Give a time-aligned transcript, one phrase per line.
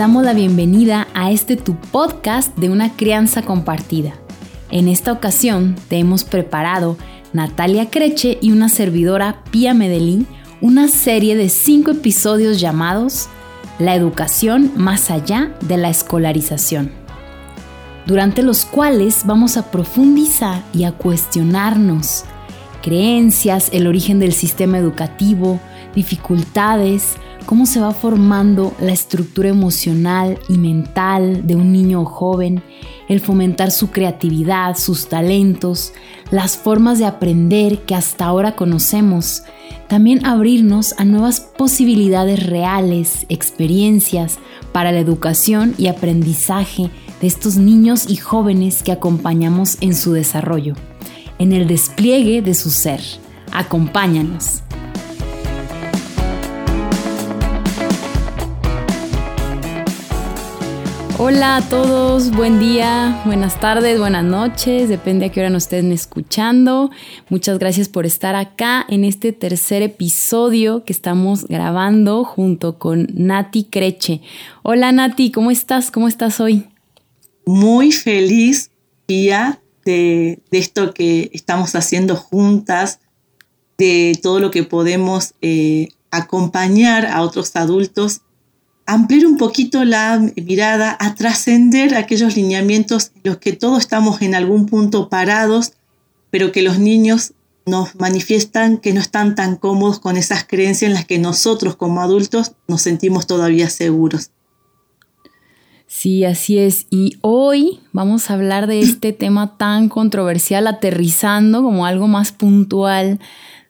[0.00, 4.14] damos la bienvenida a este tu podcast de una crianza compartida.
[4.70, 6.96] En esta ocasión te hemos preparado
[7.34, 10.26] Natalia Creche y una servidora Pía Medellín
[10.62, 13.28] una serie de cinco episodios llamados
[13.78, 16.90] La educación más allá de la escolarización,
[18.06, 22.24] durante los cuales vamos a profundizar y a cuestionarnos
[22.80, 25.60] creencias, el origen del sistema educativo,
[25.94, 27.16] dificultades,
[27.46, 32.62] cómo se va formando la estructura emocional y mental de un niño o joven,
[33.08, 35.92] el fomentar su creatividad, sus talentos,
[36.30, 39.42] las formas de aprender que hasta ahora conocemos,
[39.88, 44.38] también abrirnos a nuevas posibilidades reales, experiencias
[44.72, 50.74] para la educación y aprendizaje de estos niños y jóvenes que acompañamos en su desarrollo,
[51.38, 53.00] en el despliegue de su ser.
[53.52, 54.62] Acompáñanos.
[61.22, 65.92] Hola a todos, buen día, buenas tardes, buenas noches, depende a qué hora nos estén
[65.92, 66.90] escuchando.
[67.28, 73.64] Muchas gracias por estar acá en este tercer episodio que estamos grabando junto con Nati
[73.64, 74.22] Creche.
[74.62, 75.90] Hola Nati, ¿cómo estás?
[75.90, 76.66] ¿Cómo estás hoy?
[77.44, 78.70] Muy feliz,
[79.06, 82.98] día de, esto que estamos haciendo juntas,
[83.76, 88.22] de todo lo que podemos eh, acompañar a otros adultos
[88.92, 94.34] ampliar un poquito la mirada, a trascender aquellos lineamientos en los que todos estamos en
[94.34, 95.74] algún punto parados,
[96.30, 97.34] pero que los niños
[97.66, 102.00] nos manifiestan que no están tan cómodos con esas creencias en las que nosotros como
[102.00, 104.30] adultos nos sentimos todavía seguros.
[105.86, 106.86] Sí, así es.
[106.90, 113.20] Y hoy vamos a hablar de este tema tan controversial, aterrizando como algo más puntual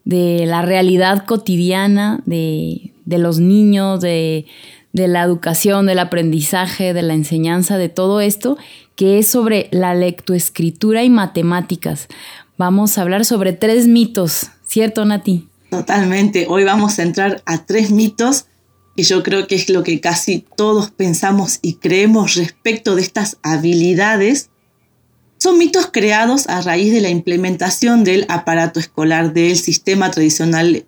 [0.04, 4.46] de la realidad cotidiana de, de los niños, de,
[4.92, 8.58] de la educación, del aprendizaje, de la enseñanza, de todo esto,
[8.96, 12.08] que es sobre la lectoescritura y matemáticas.
[12.58, 15.48] Vamos a hablar sobre tres mitos, ¿cierto, Nati?
[15.70, 16.46] Totalmente.
[16.48, 18.46] Hoy vamos a entrar a tres mitos
[18.96, 23.38] que yo creo que es lo que casi todos pensamos y creemos respecto de estas
[23.42, 24.50] habilidades.
[25.38, 30.84] Son mitos creados a raíz de la implementación del aparato escolar del sistema tradicional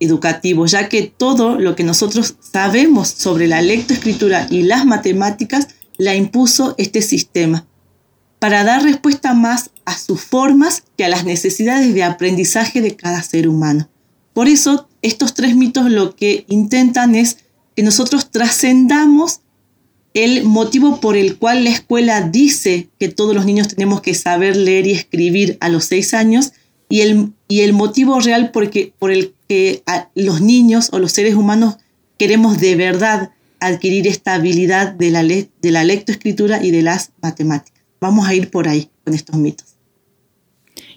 [0.00, 5.68] educativo, ya que todo lo que nosotros sabemos sobre la lectoescritura y las matemáticas
[5.98, 7.66] la impuso este sistema,
[8.38, 13.22] para dar respuesta más a sus formas que a las necesidades de aprendizaje de cada
[13.22, 13.90] ser humano.
[14.32, 17.36] Por eso, estos tres mitos lo que intentan es
[17.76, 19.40] que nosotros trascendamos
[20.14, 24.56] el motivo por el cual la escuela dice que todos los niños tenemos que saber
[24.56, 26.52] leer y escribir a los seis años
[26.90, 29.82] y el, y el motivo real porque, por el que
[30.14, 31.76] los niños o los seres humanos
[32.18, 33.30] queremos de verdad
[33.60, 37.82] adquirir esta habilidad de la, de la lectoescritura y de las matemáticas.
[38.00, 39.66] Vamos a ir por ahí con estos mitos.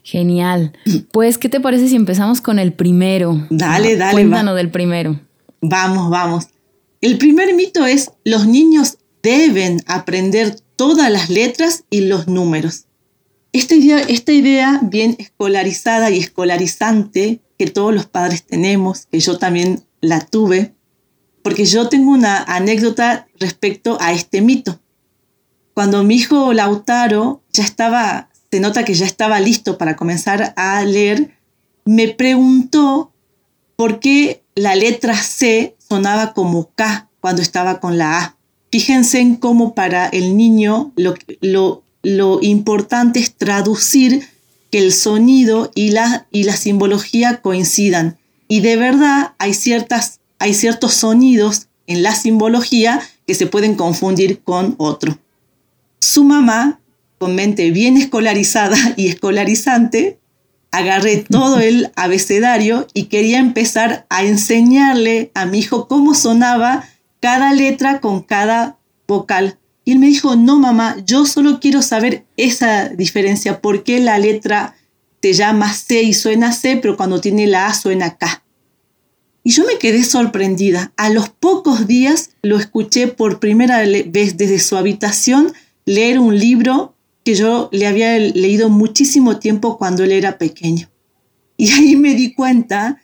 [0.04, 0.74] Genial.
[1.12, 3.48] Pues, ¿qué te parece si empezamos con el primero?
[3.50, 4.14] Dale, dale.
[4.14, 5.20] Cuéntanos del primero.
[5.62, 6.48] Vamos, vamos.
[7.02, 12.86] El primer mito es, los niños deben aprender todas las letras y los números.
[13.53, 13.75] Esta
[14.34, 20.74] idea, bien escolarizada y escolarizante que todos los padres tenemos, que yo también la tuve,
[21.44, 24.80] porque yo tengo una anécdota respecto a este mito.
[25.75, 30.84] Cuando mi hijo Lautaro ya estaba, se nota que ya estaba listo para comenzar a
[30.84, 31.38] leer,
[31.86, 33.13] me preguntó
[33.75, 38.38] por qué la letra C sonaba como K cuando estaba con la A.
[38.72, 44.28] Fíjense en cómo para el niño lo, lo importante es traducir
[44.69, 48.18] que el sonido y la, y la simbología coincidan.
[48.47, 54.42] Y de verdad hay, ciertas, hay ciertos sonidos en la simbología que se pueden confundir
[54.44, 55.18] con otro.
[56.00, 56.81] Su mamá,
[57.18, 60.19] con mente bien escolarizada y escolarizante,
[60.72, 66.83] agarré todo el abecedario y quería empezar a enseñarle a mi hijo cómo sonaba
[67.22, 69.57] cada letra con cada vocal.
[69.85, 74.18] Y él me dijo, no mamá, yo solo quiero saber esa diferencia, por qué la
[74.18, 74.75] letra
[75.19, 78.44] te llama C y suena C, pero cuando tiene la A suena K.
[79.44, 80.94] Y yo me quedé sorprendida.
[80.95, 85.53] A los pocos días lo escuché por primera vez desde su habitación
[85.85, 86.95] leer un libro
[87.25, 90.89] que yo le había leído muchísimo tiempo cuando él era pequeño.
[91.57, 93.01] Y ahí me di cuenta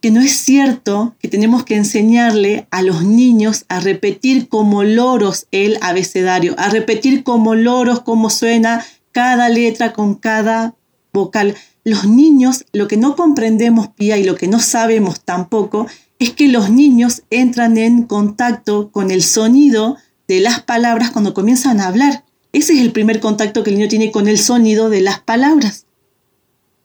[0.00, 5.46] que no es cierto que tenemos que enseñarle a los niños a repetir como loros
[5.50, 10.74] el abecedario, a repetir como loros cómo suena cada letra con cada
[11.12, 11.54] vocal.
[11.84, 15.86] Los niños lo que no comprendemos, Pía, y lo que no sabemos tampoco,
[16.18, 19.96] es que los niños entran en contacto con el sonido
[20.28, 22.24] de las palabras cuando comienzan a hablar.
[22.52, 25.86] Ese es el primer contacto que el niño tiene con el sonido de las palabras.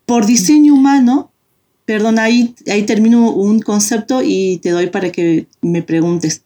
[0.06, 1.32] Por diseño humano,
[1.86, 6.44] perdón, ahí, ahí termino un concepto y te doy para que me preguntes.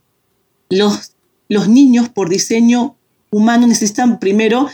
[0.69, 1.13] Los,
[1.47, 2.95] los niños, por diseño
[3.31, 4.67] humano, necesitan primero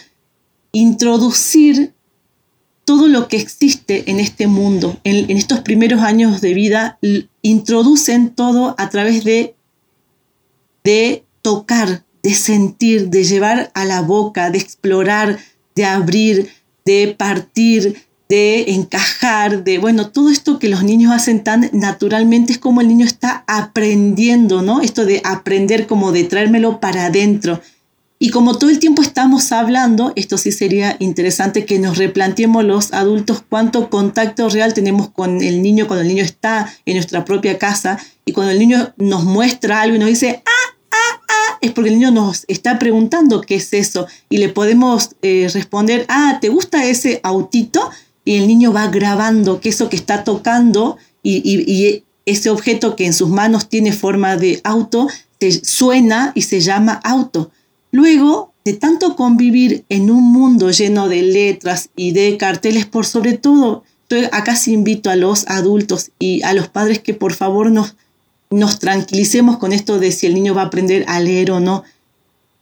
[0.71, 1.93] introducir
[2.85, 4.99] todo lo que existe en este mundo.
[5.03, 6.99] En, estos primeros años de vida,
[7.41, 9.55] introducen todo a través de,
[10.83, 15.39] de tocar, de sentir, de llevar a la boca, de explorar,
[15.75, 16.49] de abrir,
[16.85, 22.57] de partir, de encajar, de, bueno, todo esto que los niños hacen tan naturalmente es
[22.57, 24.81] como el niño está aprendiendo, ¿no?
[24.81, 27.61] Esto de aprender como de traérmelo para adentro.
[28.17, 32.93] Y como todo el tiempo estamos hablando, esto sí sería interesante que nos replanteemos los
[32.93, 37.57] adultos cuánto contacto real tenemos con el niño cuando el niño está en nuestra propia
[37.57, 41.71] casa y cuando el niño nos muestra algo y nos dice, ah, ah, ah, es
[41.71, 46.37] porque el niño nos está preguntando qué es eso y le podemos eh, responder, ah,
[46.39, 47.91] ¿te gusta ese autito?
[48.25, 53.05] Y el niño va grabando que eso que está tocando y, y ese objeto que
[53.05, 55.07] en sus manos tiene forma de auto,
[55.39, 57.51] se suena y se llama auto.
[57.91, 63.37] Luego de tanto convivir en un mundo lleno de letras y de carteles, por sobre
[63.37, 63.83] todo,
[64.31, 67.95] acá sí invito a los adultos y a los padres que por favor nos,
[68.49, 71.83] nos tranquilicemos con esto de si el niño va a aprender a leer o no.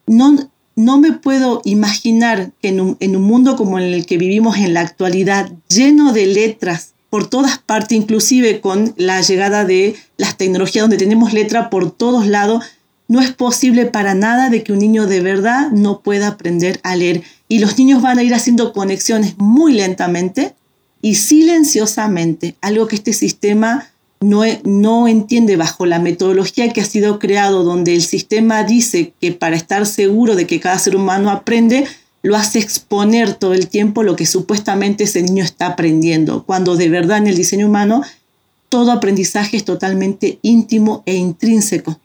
[0.05, 4.57] No, no me puedo imaginar que en un, en un mundo como el que vivimos
[4.57, 10.35] en la actualidad, lleno de letras por todas partes, inclusive con la llegada de las
[10.35, 12.65] tecnologías donde tenemos letra por todos lados,
[13.07, 16.95] no es posible para nada de que un niño de verdad no pueda aprender a
[16.95, 17.21] leer.
[17.47, 20.55] Y los niños van a ir haciendo conexiones muy lentamente
[21.03, 23.92] y silenciosamente, algo que este sistema
[24.23, 29.31] no, no entiende bajo la metodología que ha sido creado, donde el sistema dice que
[29.31, 31.85] para estar seguro de que cada ser humano aprende,
[32.21, 36.89] lo hace exponer todo el tiempo lo que supuestamente ese niño está aprendiendo, cuando de
[36.89, 38.01] verdad en el diseño humano
[38.69, 41.99] todo aprendizaje es totalmente íntimo e intrínseco.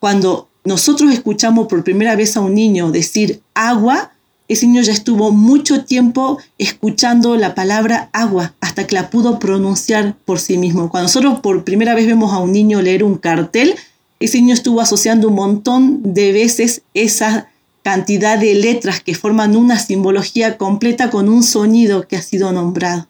[0.00, 4.12] Cuando nosotros escuchamos por primera vez a un niño decir agua,
[4.50, 10.16] ese niño ya estuvo mucho tiempo escuchando la palabra agua hasta que la pudo pronunciar
[10.24, 10.90] por sí mismo.
[10.90, 13.76] Cuando nosotros por primera vez vemos a un niño leer un cartel,
[14.18, 17.46] ese niño estuvo asociando un montón de veces esa
[17.82, 23.06] cantidad de letras que forman una simbología completa con un sonido que ha sido nombrado.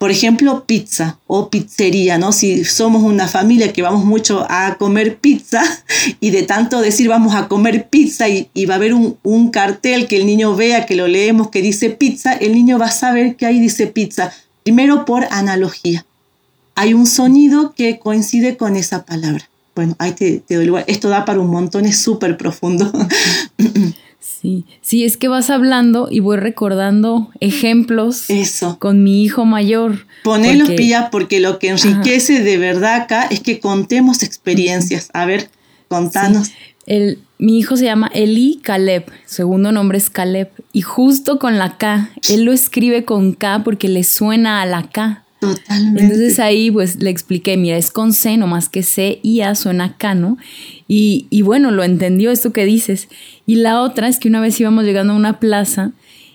[0.00, 2.32] Por ejemplo, pizza o pizzería, ¿no?
[2.32, 5.62] Si somos una familia que vamos mucho a comer pizza
[6.20, 10.08] y de tanto decir vamos a comer pizza y, va a haber un, un, cartel
[10.08, 13.36] que el niño vea, que lo leemos, que dice pizza, el niño va a saber
[13.36, 14.32] que ahí dice pizza.
[14.62, 16.06] Primero por analogía.
[16.76, 19.50] Hay un sonido que coincide con esa palabra.
[19.74, 20.84] Bueno, ahí te, te doy lugar.
[20.86, 22.90] Esto da para un montón, es súper profundo.
[24.20, 28.78] Sí, sí, es que vas hablando y voy recordando ejemplos Eso.
[28.78, 30.06] con mi hijo mayor.
[30.22, 35.08] Ponelo, porque, Pía, porque lo que enriquece de verdad acá es que contemos experiencias.
[35.14, 35.48] A ver,
[35.88, 36.50] contanos.
[36.86, 41.78] El, mi hijo se llama Eli Caleb, segundo nombre es Caleb, y justo con la
[41.78, 45.24] K, él lo escribe con K porque le suena a la K.
[45.40, 46.02] Totalmente.
[46.02, 49.54] Entonces ahí pues le expliqué, mira, es con C, no más que C y A
[49.54, 50.36] suena K, ¿no?
[50.86, 53.08] Y, y bueno, lo entendió esto que dices.
[53.46, 55.92] Y la otra es que una vez íbamos llegando a una plaza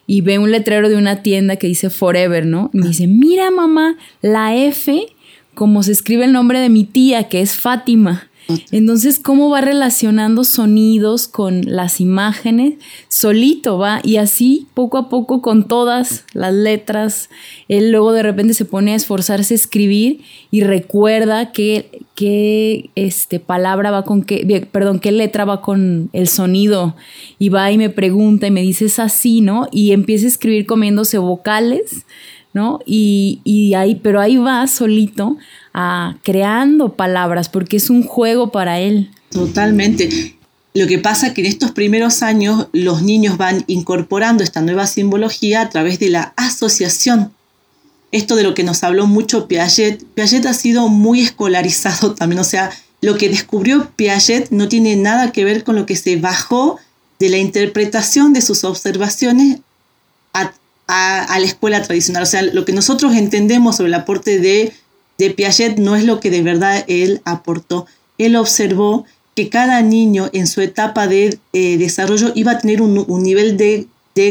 [0.08, 2.72] y ve un letrero de una tienda que dice Forever, ¿no?
[2.74, 5.06] Y me dice, mira mamá, la F,
[5.54, 8.30] como se escribe el nombre de mi tía, que es Fátima.
[8.72, 12.76] Entonces, ¿cómo va relacionando sonidos con las imágenes?
[13.10, 17.30] Solito va, y así poco a poco con todas las letras,
[17.68, 20.22] él luego de repente se pone a esforzarse a escribir
[20.52, 26.28] y recuerda qué, qué este, palabra va con qué, perdón, qué letra va con el
[26.28, 26.96] sonido,
[27.40, 29.68] y va y me pregunta y me dice es así, ¿no?
[29.72, 32.06] Y empieza a escribir comiéndose vocales,
[32.56, 32.80] ¿no?
[32.86, 35.38] Y, y ahí, pero ahí va solito
[36.24, 39.12] creando palabras, porque es un juego para él.
[39.30, 40.38] Totalmente.
[40.74, 44.88] Lo que pasa es que en estos primeros años los niños van incorporando esta nueva
[44.88, 47.34] simbología a través de la asociación.
[48.12, 50.06] Esto de lo que nos habló mucho Piaget.
[50.14, 52.72] Piaget ha sido muy escolarizado también, o sea,
[53.02, 56.80] lo que descubrió Piaget no tiene nada que ver con lo que se bajó
[57.20, 59.60] de la interpretación de sus observaciones
[60.88, 62.24] a, la escuela tradicional.
[62.24, 64.74] O sea, lo que nosotros entendemos sobre el aporte de
[65.18, 67.88] de Piaget no es lo que de verdad él aportó.
[68.18, 73.24] Él observó que cada niño en su etapa de eh, desarrollo iba a tener un,
[73.24, 73.88] nivel de,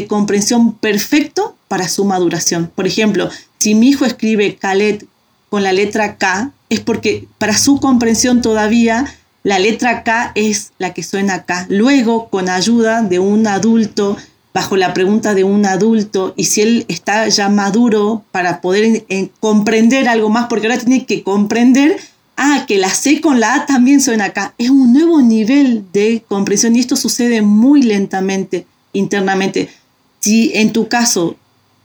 [0.07, 2.71] comprensión perfecto para su maduración.
[2.73, 5.03] Por ejemplo, si mi hijo escribe Khaled
[5.49, 9.05] con la letra K, es porque para su comprensión todavía
[9.43, 11.67] la letra K es la que suena acá.
[11.69, 14.17] Luego, con ayuda de un adulto,
[14.55, 19.05] bajo la pregunta de un adulto, y si él está ya maduro para poder
[19.41, 21.99] comprender algo más, porque ahora tiene que comprender,
[22.37, 24.53] ah, que la C con la A también suena acá.
[24.57, 29.67] Es un nuevo nivel de comprensión y esto sucede muy lentamente internamente.
[30.21, 31.35] Si en tu caso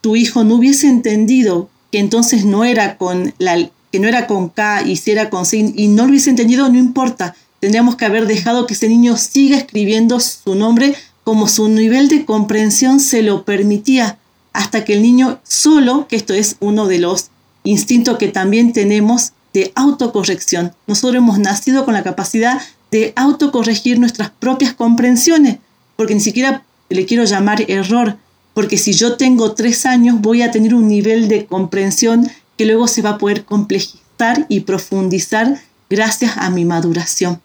[0.01, 4.49] tu hijo no hubiese entendido que entonces no era con la que no era con
[4.49, 8.07] K y si era con C y no lo hubiese entendido, no importa Tendríamos que
[8.07, 13.23] haber dejado que ese niño siga escribiendo su nombre como su nivel de comprensión se
[13.23, 14.19] lo permitía,
[14.53, 17.31] hasta que el niño solo, que esto es uno de los
[17.63, 20.73] instintos que también tenemos de autocorrección.
[20.87, 22.61] Nosotros hemos nacido con la capacidad
[22.91, 25.59] de autocorregir nuestras propias comprensiones,
[25.97, 28.17] porque ni siquiera le quiero llamar error,
[28.55, 32.89] porque si yo tengo tres años voy a tener un nivel de comprensión que luego
[32.89, 37.41] se va a poder complejizar y profundizar gracias a mi maduración.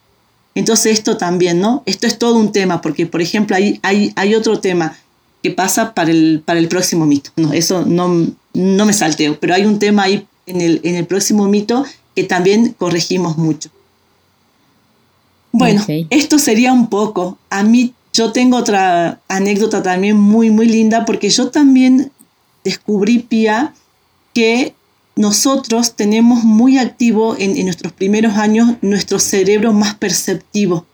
[0.55, 1.83] Entonces esto también, ¿no?
[1.85, 4.97] Esto es todo un tema, porque por ejemplo hay, hay, hay otro tema
[5.43, 7.29] que pasa para el, para el próximo mito.
[7.35, 11.05] No, eso no, no me salteo, pero hay un tema ahí en el, en el
[11.05, 11.85] próximo mito
[12.15, 13.69] que también corregimos mucho.
[15.51, 17.38] Bueno, esto sería un poco.
[17.50, 22.12] A mí yo tengo otra anécdota también muy, muy linda porque yo también
[22.63, 23.74] descubrí, Pía,
[24.33, 24.74] que
[25.15, 30.86] nosotros tenemos muy activo en, nuestros primeros años nuestro cerebro más perceptivo,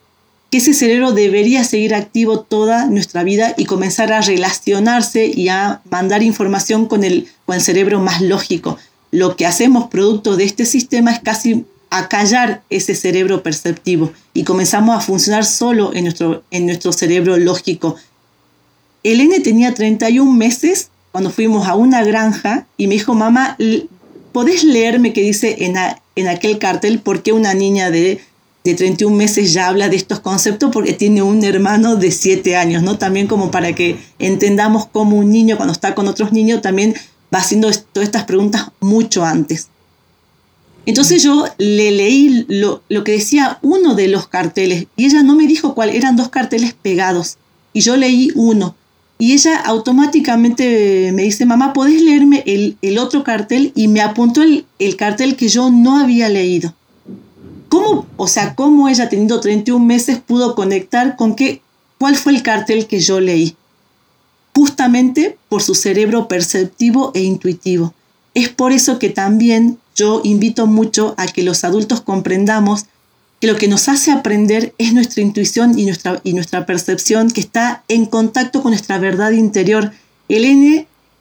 [0.51, 5.81] que ese cerebro debería seguir activo toda nuestra vida y comenzar a relacionarse y a
[5.89, 8.77] mandar información con el, con el cerebro más lógico.
[9.09, 14.95] Lo que hacemos producto de este sistema es casi acallar ese cerebro perceptivo y comenzamos
[14.95, 17.95] a funcionar solo en nuestro, en nuestro cerebro lógico.
[19.03, 23.57] El N tenía 31 meses cuando fuimos a una granja y me dijo, mamá,
[24.31, 25.75] ¿podés leerme qué dice en,
[26.15, 28.21] en aquel cartel por qué una niña de,
[28.63, 30.71] de 31 meses ya habla de estos conceptos?
[30.71, 32.97] Porque tiene un hermano de 7 años, ¿no?
[32.97, 36.95] También como para que entendamos cómo un niño cuando está con otros niños también
[37.33, 39.67] va haciendo todas estas preguntas mucho antes.
[40.85, 45.35] Entonces yo le leí lo, lo, que decía uno de los carteles y ella no
[45.35, 47.37] me dijo cuál, eran dos carteles pegados
[47.71, 48.75] y yo leí uno.
[49.21, 53.71] Y ella automáticamente me dice, mamá, ¿podés leerme el, otro cartel?
[53.75, 54.65] Y me apuntó el,
[54.97, 56.73] cartel que yo no había leído.
[57.69, 61.61] ¿Cómo, o sea, cómo ella teniendo 31 meses pudo conectar con qué,
[61.99, 63.55] cuál fue el cartel que yo leí?
[64.55, 67.93] Justamente por su cerebro perceptivo e intuitivo.
[68.33, 72.87] Es por eso que también yo invito mucho a que los adultos comprendamos
[73.41, 77.41] que lo que nos hace aprender es nuestra intuición y nuestra, y nuestra percepción que
[77.41, 79.91] está en contacto con nuestra verdad interior.
[80.29, 80.45] El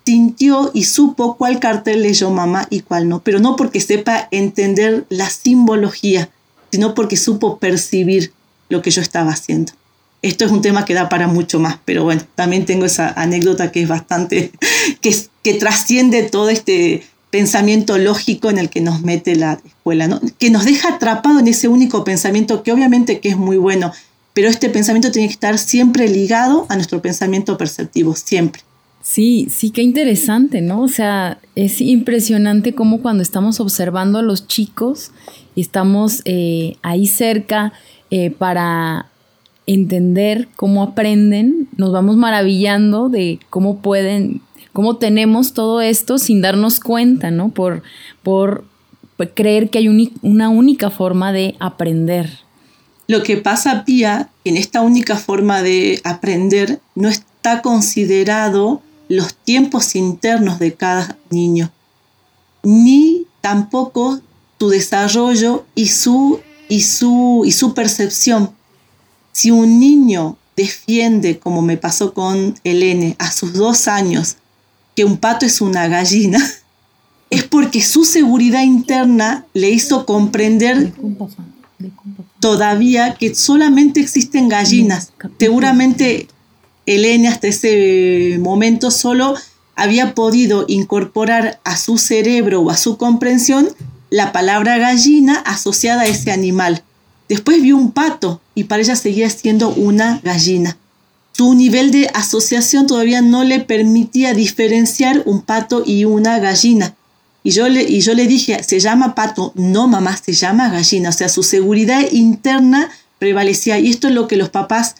[0.05, 5.07] sintió y supo cuál cartel leyó mamá y cuál no, pero no porque sepa entender
[5.09, 6.31] la simbología,
[6.71, 8.33] sino porque supo percibir
[8.69, 9.73] lo que yo estaba haciendo.
[10.23, 13.73] Esto es un tema que da para mucho más, pero bueno, también tengo esa anécdota
[13.73, 14.53] que es bastante,
[15.01, 20.51] que, que trasciende todo este pensamiento lógico en el que nos mete la escuela, que
[20.51, 23.93] nos deja atrapado en ese único pensamiento que obviamente que es muy bueno,
[24.35, 28.63] pero este pensamiento tiene que estar siempre ligado a nuestro pensamiento perceptivo, siempre.
[29.03, 30.83] Sí, sí, qué interesante, ¿no?
[30.83, 35.11] O sea, es impresionante cómo cuando estamos observando a los chicos
[35.57, 37.73] estamos eh, ahí cerca
[38.11, 39.07] eh, para
[39.67, 44.43] entender cómo aprenden, nos vamos maravillando de cómo pueden
[44.73, 47.51] cómo tenemos todo esto sin darnos cuenta, ¿no?
[47.51, 47.83] Por,
[48.23, 48.65] por
[49.35, 52.41] creer que hay una única forma de aprender.
[53.07, 59.97] Lo que pasa, Pía, en esta única forma de aprender no está considerado los tiempos
[59.97, 61.73] internos de cada niño,
[62.63, 64.21] ni tampoco
[64.61, 68.53] su desarrollo y su, y su, y su percepción.
[69.33, 74.37] Si un niño defiende, como me pasó con Elene, a sus dos años,
[75.01, 76.47] que un pato es una gallina,
[77.31, 80.93] es porque su seguridad interna le hizo comprender
[82.39, 85.15] todavía que solamente existen gallinas.
[85.39, 86.29] Seguramente
[86.85, 89.37] Elena hasta ese momento solo
[89.75, 93.71] había podido incorporar a su cerebro o a su comprensión
[94.11, 96.83] la palabra gallina asociada a ese animal.
[97.27, 100.77] Después vio un pato y para ella seguía siendo una gallina
[101.41, 106.95] su nivel de asociación todavía no le permitía diferenciar un pato y una gallina.
[107.43, 111.09] Y yo, le, y yo le dije, se llama pato, no mamá, se llama gallina.
[111.09, 113.79] O sea, su seguridad interna prevalecía.
[113.79, 114.97] Y esto es lo que los papás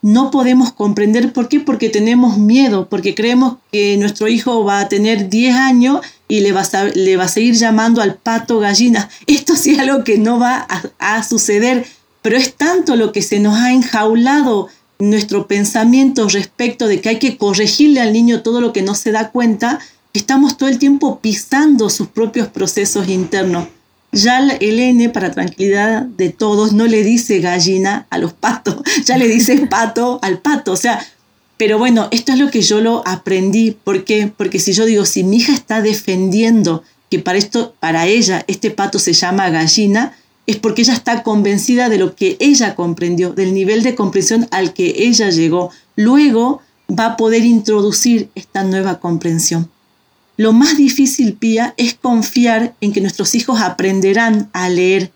[0.00, 1.30] no podemos comprender.
[1.34, 1.60] ¿Por qué?
[1.60, 6.52] Porque tenemos miedo, porque creemos que nuestro hijo va a tener 10 años y le
[6.52, 9.10] va, a, le va a seguir llamando al pato gallina.
[9.26, 10.66] Esto sí es algo que no va
[10.98, 11.84] a suceder,
[12.22, 14.70] pero es tanto lo que se nos ha enjaulado
[15.10, 19.10] nuestro pensamiento respecto de que hay que corregirle al niño todo lo que no se
[19.10, 19.80] da cuenta,
[20.12, 23.66] estamos todo el tiempo pisando sus propios procesos internos.
[24.12, 29.16] Ya el N, para tranquilidad de todos, no le dice gallina a los patos, ya
[29.18, 30.72] le dice pato al pato.
[30.72, 31.04] O sea,
[31.56, 33.72] pero bueno, esto es lo que yo lo aprendí.
[33.72, 34.30] ¿Por qué?
[34.36, 38.70] Porque si yo digo, si mi hija está defendiendo que para esto, para ella, este
[38.70, 43.54] pato se llama gallina, es porque ella está convencida de lo que ella comprendió, del
[43.54, 45.70] nivel de comprensión al que ella llegó.
[45.96, 49.70] Luego va a poder introducir esta nueva comprensión.
[50.36, 55.12] Lo más difícil, Pía, es confiar en que nuestros hijos aprenderán a leer.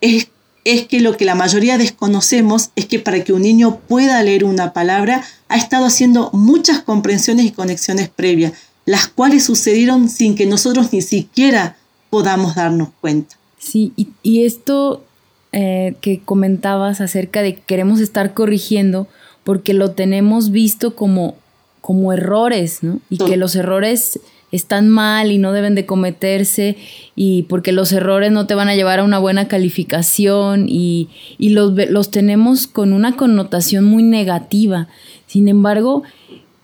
[0.00, 0.28] Es,
[0.64, 4.44] es que lo que la mayoría desconocemos es que para que un niño pueda leer
[4.44, 8.52] una palabra, ha estado haciendo muchas comprensiones y conexiones previas,
[8.86, 11.76] las cuales sucedieron sin que nosotros ni siquiera
[12.10, 13.37] podamos darnos cuenta.
[13.68, 15.04] Sí, y, esto
[15.52, 19.08] eh, que comentabas acerca de que queremos estar corrigiendo
[19.44, 21.36] porque lo tenemos visto como,
[21.80, 23.00] como errores, ¿no?
[23.10, 24.20] Y que los errores
[24.52, 26.78] están mal y no deben de cometerse
[27.14, 31.50] y porque los errores no te van a llevar a una buena calificación y, y
[31.50, 34.88] los, los tenemos con una connotación muy negativa.
[35.26, 36.04] Sin embargo,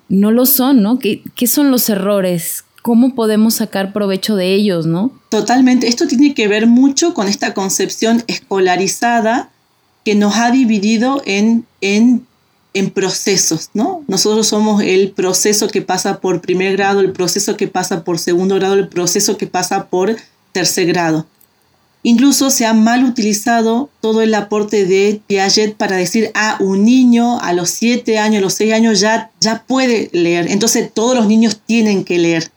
[0.09, 0.99] no lo son, ¿no?
[0.99, 2.65] ¿Qué, son los errores?
[2.85, 5.11] ¿Cómo podemos sacar provecho de ellos, no?
[5.31, 5.89] Totalmente.
[5.89, 9.49] Esto tiene que ver mucho con esta concepción escolarizada
[10.05, 12.27] que nos ha dividido en, en,
[12.75, 14.05] en procesos, ¿no?
[14.07, 18.57] Nosotros somos el proceso que pasa por primer grado, el proceso que pasa por segundo
[18.57, 20.17] grado, el proceso que pasa por
[20.53, 21.27] tercer grado.
[22.03, 27.41] Incluso se ha mal utilizado todo el aporte de Piaget para decir, ah, un niño
[27.41, 30.51] a los 7 años, a los 6 años ya, ya puede leer.
[30.51, 32.53] Entonces todos los niños tienen que leer.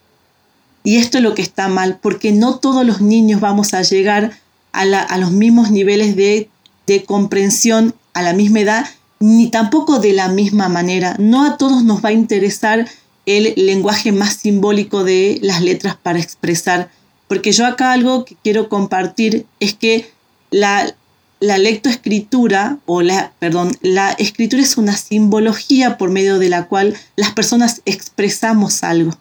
[0.88, 4.32] Y esto es lo que está mal, porque no todos los niños vamos a llegar
[4.72, 6.50] a, los mismos niveles de,
[6.86, 8.86] de comprensión a la misma edad,
[9.20, 11.16] ni tampoco de la misma manera.
[11.20, 12.88] No a todos nos va a interesar
[13.26, 16.90] el lenguaje más simbólico de las letras para expresar
[17.28, 20.10] porque yo acá algo que quiero compartir es que
[20.50, 20.96] la,
[21.40, 26.96] la lectoescritura, o la, perdón, la escritura es una simbología por medio de la cual
[27.16, 29.18] las personas expresamos algo.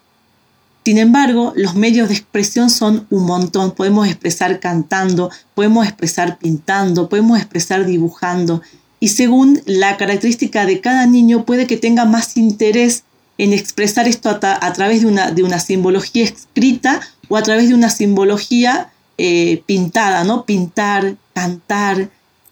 [0.87, 3.73] Sin embargo, los medios de expresión son un montón.
[3.73, 8.63] Podemos expresar cantando, podemos expresar pintando, podemos expresar dibujando.
[9.01, 13.03] Y según la característica de cada niño, puede que tenga más interés
[13.37, 17.75] en expresar esto a, través de una, de una simbología escrita o a través de
[17.75, 20.45] una simbología eh, pintada, ¿no?
[20.45, 22.11] Pintar, cantar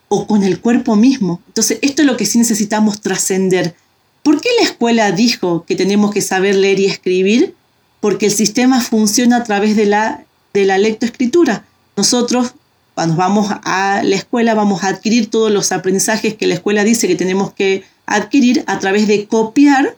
[0.09, 1.41] o con el cuerpo mismo.
[1.47, 3.77] Entonces, esto es lo que sí necesitamos trascender.
[4.25, 7.55] ¿Por qué la escuela dijo que tenemos que saber leer y escribir?
[8.05, 11.65] Porque el sistema funciona a través de la, de la lectoescritura.
[11.97, 12.53] Nosotros,
[12.95, 17.09] cuando vamos a la escuela, vamos a adquirir todos los aprendizajes que la escuela dice
[17.09, 19.97] que tenemos que adquirir a través de copiar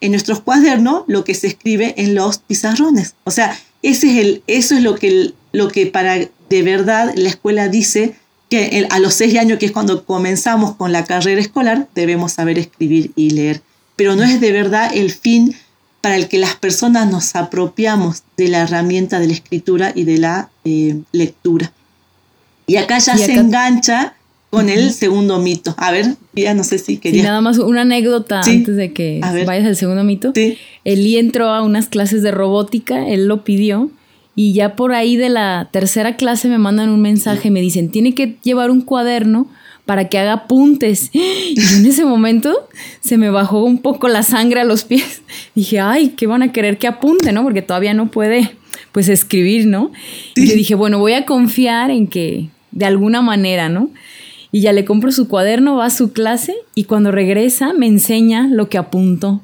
[0.00, 3.14] en nuestros cuadernos lo que se escribe en los pizarrones.
[3.24, 7.28] O sea, ese es el, eso es lo que, lo que para de verdad la
[7.28, 8.16] escuela dice
[8.48, 12.58] que a los seis años, que es cuando comenzamos con la carrera escolar, debemos saber
[12.58, 13.60] escribir y leer.
[13.96, 15.54] Pero no es de verdad el fin
[16.04, 20.18] para el que las personas nos apropiamos de la herramienta de la escritura y de
[20.18, 21.72] la eh, lectura.
[22.66, 24.14] Y acá ya se engancha
[24.50, 25.74] con el segundo mito.
[25.78, 27.22] A ver, ya no sé si quería.
[27.22, 30.32] nada más una anécdota antes de que vayas al segundo mito.
[30.34, 30.58] Sí.
[30.84, 33.90] Eli entró a unas clases de robótica, él lo pidió.
[34.36, 38.14] Y ya por ahí de la tercera clase me mandan un mensaje, me dicen, tiene
[38.14, 39.48] que llevar un cuaderno
[39.86, 41.10] para que haga apuntes.
[41.14, 42.68] Y en ese momento
[43.00, 45.22] se me bajó un poco la sangre a los pies.
[45.54, 47.42] Dije, ay, ¿qué van a querer que apunte, no?
[47.42, 48.56] Porque todavía no puede,
[48.92, 49.92] pues, escribir, ¿no?
[50.34, 53.90] Y yo dije, bueno, voy a confiar en que de alguna manera, ¿no?
[54.50, 58.46] Y ya le compro su cuaderno, va a su clase y cuando regresa me enseña
[58.48, 59.40] lo que apuntó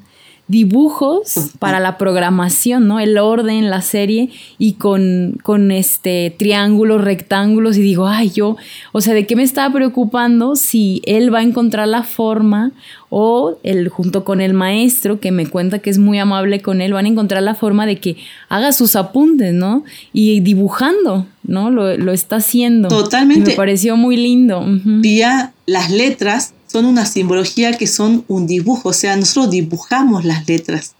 [0.51, 2.99] dibujos para la programación, ¿no?
[2.99, 8.57] El orden, la serie y con, con este triángulos, rectángulos y digo, ay, yo,
[8.91, 12.73] o sea, ¿de qué me estaba preocupando si él va a encontrar la forma
[13.09, 16.91] o él junto con el maestro que me cuenta que es muy amable con él,
[16.91, 18.17] van a encontrar la forma de que
[18.49, 19.85] haga sus apuntes, ¿no?
[20.11, 21.71] Y dibujando, ¿no?
[21.71, 22.89] Lo, está haciendo.
[22.89, 23.51] Totalmente.
[23.51, 24.65] me pareció muy lindo.
[24.65, 30.47] Vía las letras son una simbología que son un dibujo, o sea, nosotros dibujamos las
[30.47, 30.93] letras.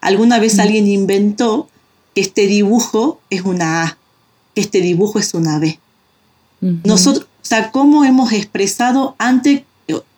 [0.00, 1.68] Alguna vez alguien inventó
[2.14, 3.98] que este dibujo es una A,
[4.54, 5.78] que este dibujo es una B.
[6.60, 9.64] Nosotros, o sea, cómo hemos expresado ante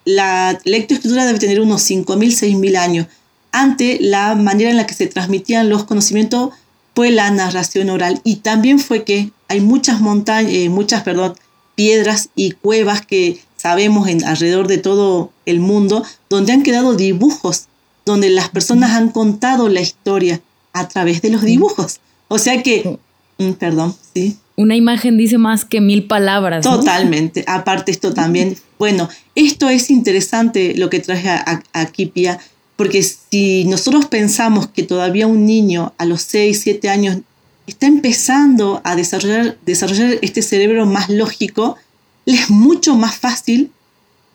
[0.04, 3.06] la lectoescritura debe tener unos 5.000, 6.000 años.
[3.52, 6.50] Ante la manera en la que se transmitían los conocimientos
[6.94, 11.34] fue la narración oral y también fue que hay muchas montañas, eh, muchas, perdón,
[11.74, 17.68] piedras y cuevas que sabemos en, alrededor de todo el mundo, donde han quedado dibujos,
[18.04, 20.42] donde las personas han contado la historia
[20.74, 22.00] a través de los dibujos.
[22.28, 22.98] O sea que,
[23.38, 24.36] mm, perdón, sí.
[24.56, 26.62] Una imagen dice más que mil palabras.
[26.62, 27.42] Totalmente.
[27.46, 31.30] Aparte esto también, bueno, esto es interesante lo que traje
[31.72, 32.38] aquí, Pia,
[32.76, 37.18] porque si nosotros pensamos que todavía un niño a los 6, 7 años
[37.66, 41.78] está empezando a desarrollar, desarrollar este cerebro más lógico,
[42.24, 43.70] le es mucho más fácil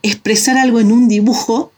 [0.04, 1.71] expresar algo en un dibujo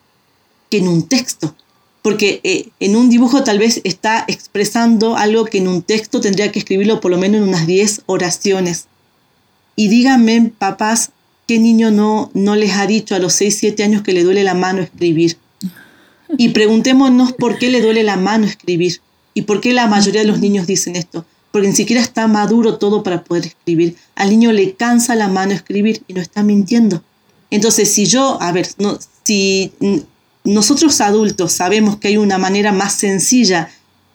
[0.69, 1.56] que en un texto.
[2.02, 6.52] Porque eh, en un dibujo tal vez está expresando algo que en un texto tendría
[6.52, 8.88] que escribirlo por lo menos en unas 10 oraciones.
[9.76, 11.12] Y díganme, papás,
[11.47, 14.43] ¿qué niño no, no les ha dicho a los 6, 7 años que le duele
[14.43, 15.38] la mano escribir?
[16.38, 19.02] Y preguntémonos por qué le duele la mano escribir.
[19.34, 21.26] ¿Y por qué la mayoría de los niños dicen esto?
[21.52, 23.96] Porque ni siquiera está maduro todo para poder escribir.
[24.16, 27.04] Al niño le cansa la mano escribir y no está mintiendo.
[27.50, 29.74] Entonces, si yo, a ver, no, si
[30.44, 33.70] nosotros adultos sabemos que hay una manera más sencilla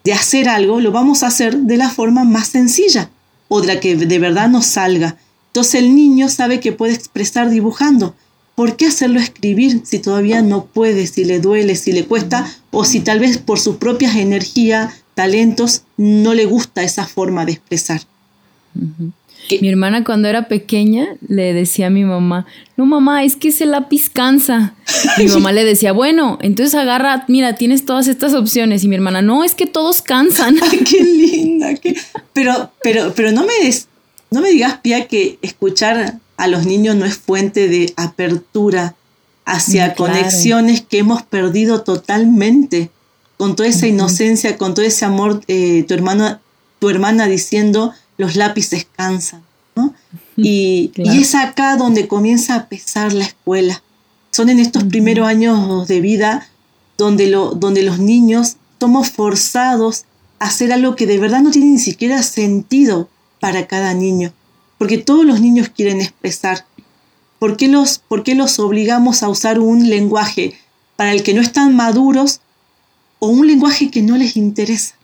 [0.05, 3.11] de hacer algo, lo vamos a hacer de la forma más sencilla
[3.49, 5.17] o de la que de verdad nos salga.
[5.49, 8.15] Entonces el niño sabe que puede expresar dibujando.
[8.55, 12.85] ¿Por qué hacerlo escribir si todavía no puede, si le duele, si le cuesta o
[12.85, 18.03] si tal vez por sus propias energías talentos no le gusta esa forma de expresar.
[19.63, 23.65] Mi hermana cuando era pequeña le decía a mi mamá, no mamá, es que ese
[23.65, 24.75] lápiz cansa.
[25.17, 28.85] mi mamá le decía, bueno, entonces agarra, mira, tienes todas estas opciones.
[28.85, 30.57] Y mi hermana, no, es que todos cansan.
[30.91, 31.71] qué linda.
[32.35, 33.71] Pero, pero, pero no me,
[34.31, 38.97] no me digas, Pía, que escuchar a los niños no es fuente de apertura
[39.47, 42.91] hacia conexiones que hemos perdido totalmente
[43.37, 46.41] con toda esa inocencia, con todo ese amor, eh, tu, hermana,
[46.79, 49.43] tu hermana diciendo, los lápices cansan.
[49.75, 49.95] ¿no?
[50.37, 53.83] Y, es acá donde comienza a pesar la escuela.
[54.31, 56.49] Son en estos primeros años de vida
[56.99, 60.05] donde, lo, donde los niños somos forzados
[60.39, 63.09] a hacer algo que de verdad no tiene ni siquiera sentido
[63.41, 64.33] para cada niño.
[64.79, 66.67] Porque todos los niños quieren expresar.
[67.39, 70.59] ¿Por qué los, por qué los obligamos a usar un lenguaje
[70.97, 72.41] para el que no están maduros
[73.19, 74.95] o un lenguaje que no les interesa.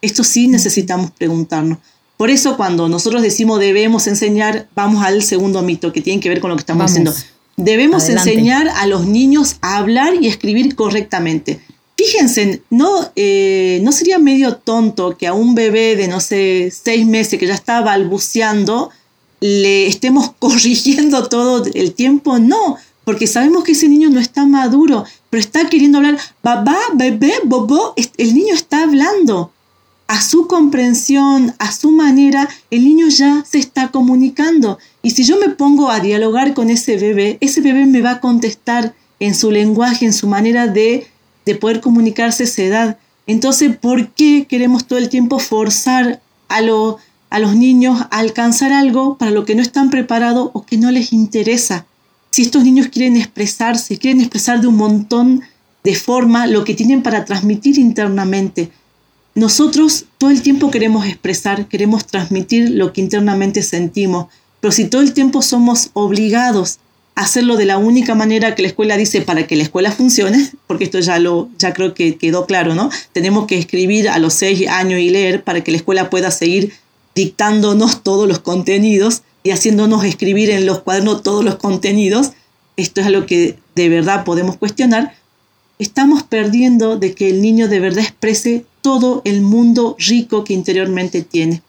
[0.00, 1.78] Esto sí necesitamos preguntarnos.
[2.16, 6.40] Por eso cuando nosotros decimos debemos enseñar, vamos al segundo mito que tiene que ver
[6.40, 7.12] con lo que estamos diciendo.
[7.56, 11.60] Debemos enseñar a los niños a hablar y escribir correctamente.
[11.96, 17.06] Fíjense, no, eh, no sería medio tonto que a un bebé de, no sé, seis
[17.06, 18.90] meses que ya está balbuceando,
[19.40, 22.38] le estemos corrigiendo todo el tiempo.
[22.38, 27.34] No, porque sabemos que ese niño no está maduro, pero está queriendo hablar, babá, bebé,
[27.44, 29.52] bobo, el niño está hablando.
[30.06, 34.78] A su comprensión, a su manera, el niño ya se está comunicando.
[35.02, 38.20] Y si yo me pongo a dialogar con ese bebé, ese bebé me va a
[38.20, 41.06] contestar en su lenguaje, en su manera de,
[41.46, 42.98] de poder comunicarse esa edad.
[43.26, 46.58] Entonces, ¿por qué queremos todo el tiempo forzar a,
[47.30, 50.90] a los niños a alcanzar algo para lo que no están preparados o que no
[50.90, 51.86] les interesa?
[52.32, 55.42] Si estos niños quieren expresarse, quieren expresar de un montón
[55.84, 58.70] de forma lo que tienen para transmitir internamente.
[59.34, 64.26] Nosotros todo el tiempo queremos expresar, queremos transmitir lo que internamente sentimos,
[64.60, 66.78] pero si todo el tiempo somos obligados
[67.16, 70.52] a hacerlo de la única manera que la escuela dice para que la escuela funcione,
[70.66, 72.88] porque esto ya lo ya creo que quedó claro, ¿no?
[73.12, 76.72] Tenemos que escribir a los seis años y leer para que la escuela pueda seguir
[77.14, 82.32] dictándonos todos los contenidos y haciéndonos escribir en los cuadernos todos los contenidos,
[82.76, 85.14] esto es algo que de verdad podemos cuestionar,
[85.78, 91.22] estamos perdiendo de que el niño de verdad exprese todo el mundo rico que interiormente
[91.22, 91.62] tiene.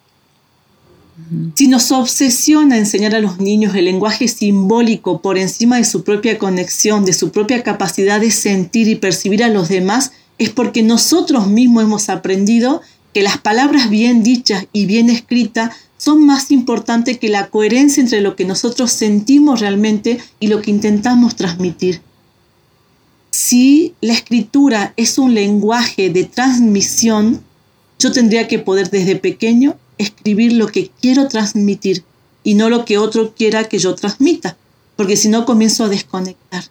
[1.54, 6.40] Si nos obsesiona enseñar a los niños el lenguaje simbólico por encima de su propia
[6.40, 11.48] conexión, de su propia capacidad de sentir y percibir a los demás, es porque nosotros
[11.48, 12.82] mismos hemos aprendido
[13.14, 18.20] que las palabras bien dichas y bien escritas son más importantes que la coherencia entre
[18.20, 22.02] lo que nosotros sentimos realmente y lo que intentamos transmitir.
[23.32, 27.42] Si la escritura es un lenguaje de transmisión,
[28.00, 32.04] yo tendría que poder desde pequeño escribir lo que quiero transmitir
[32.44, 34.58] y no lo que otro quiera que yo transmita,
[34.98, 36.66] porque si no comienzo a desconectar.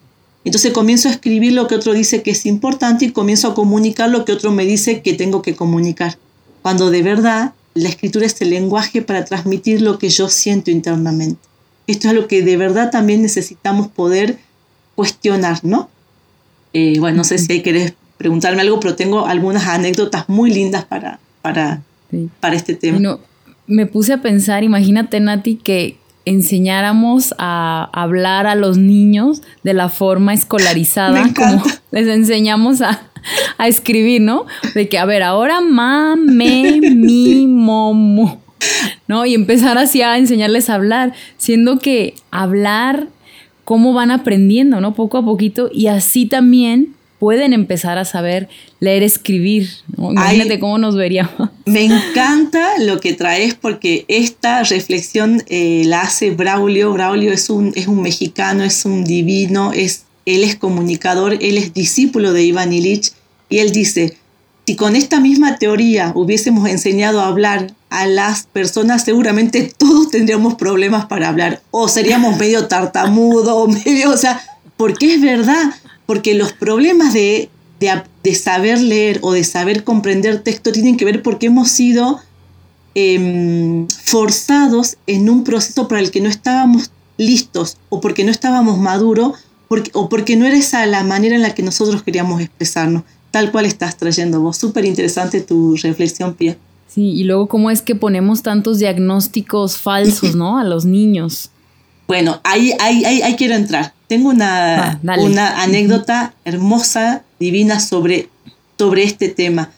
[0.45, 4.11] Entonces comienzo a escribir lo que otro dice que es importante y comienzo a comunicar
[4.11, 6.19] lo que otro me dice que tengo que comunicar,
[6.61, 11.39] cuando de verdad la escritura es el lenguaje para transmitir lo que yo siento internamente.
[11.87, 14.37] Esto es lo que de verdad también necesitamos poder
[14.95, 15.89] cuestionar, ¿no?
[16.73, 21.19] Eh, bueno, no sé si querés preguntarme algo, pero tengo algunas anécdotas muy lindas para,
[21.41, 21.81] para
[22.39, 22.99] para este tema.
[22.99, 23.19] No,
[23.67, 29.89] me puse a pensar, imagínate Nati, que enseñáramos a hablar a los niños de la
[29.89, 33.01] forma escolarizada, como les enseñamos a,
[33.57, 34.45] a, escribir, ¿no?
[34.73, 38.41] De que, a ver, ahora ma, me, mi, mo,
[39.07, 39.25] ¿no?
[39.25, 43.07] Y empezar así a enseñarles a hablar, siendo que hablar,
[43.63, 44.93] cómo van aprendiendo, ¿no?
[44.93, 48.49] Poco a poquito, y así también pueden empezar a saber
[48.81, 49.69] leer, escribir.
[49.97, 51.51] Imagínate cómo nos veríamos.
[51.65, 56.91] Me encanta lo que traes porque esta reflexión eh, la hace Braulio.
[56.91, 61.73] Braulio es un, es un mexicano, es un divino, es, él es comunicador, él es
[61.73, 63.11] discípulo de Iván Illich
[63.49, 64.17] y él dice,
[64.65, 70.55] si con esta misma teoría hubiésemos enseñado a hablar a las personas, seguramente todos tendríamos
[70.55, 74.41] problemas para hablar o seríamos medio tartamudo, medio, o sea,
[74.77, 75.73] porque es verdad
[76.05, 81.21] porque los problemas de, de, saber leer o de saber comprender texto tienen que ver
[81.21, 82.19] porque hemos sido
[82.95, 88.79] em, forzados en un proceso para el que no estábamos listos o porque no estábamos
[88.79, 89.33] maduros
[89.93, 93.65] o porque no era esa la manera en la que nosotros queríamos expresarnos, tal cual
[93.65, 94.57] estás trayendo vos.
[94.57, 96.57] Súper interesante tu reflexión, Pia.
[96.87, 100.57] Sí, y luego cómo es que ponemos tantos diagnósticos falsos, ¿no?
[100.57, 101.49] A los niños.
[102.07, 103.93] Bueno, ahí, ahí, ahí quiero entrar.
[104.07, 108.29] Tengo una, una anécdota hermosa, divina sobre,
[108.77, 109.71] sobre este tema.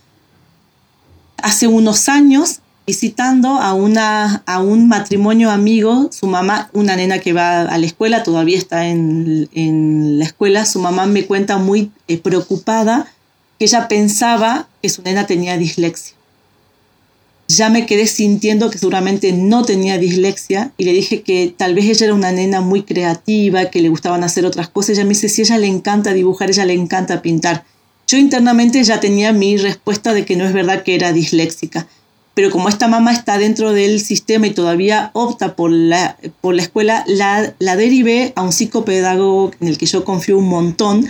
[1.38, 7.34] Hace unos años, visitando a, una, a un matrimonio amigo, su mamá, una nena que
[7.34, 11.92] va a la escuela, todavía está en, en la escuela, su mamá me cuenta muy
[12.08, 13.08] eh, preocupada
[13.58, 16.16] que ella pensaba que su nena tenía dislexia
[17.48, 21.86] ya me quedé sintiendo que seguramente no tenía dislexia y le dije que tal vez
[21.86, 24.92] ella era una nena muy creativa, que le gustaban hacer otras cosas.
[24.92, 27.64] Ella me dice, si ella le encanta dibujar, ella le encanta pintar.
[28.08, 31.88] Yo internamente ya tenía mi respuesta de que no es verdad que era disléxica.
[32.36, 36.62] Pero como esta mamá está dentro del sistema y todavía opta por la, por la
[36.62, 41.08] escuela, la, la derivé a un psicopedagogo en el que yo confío un montón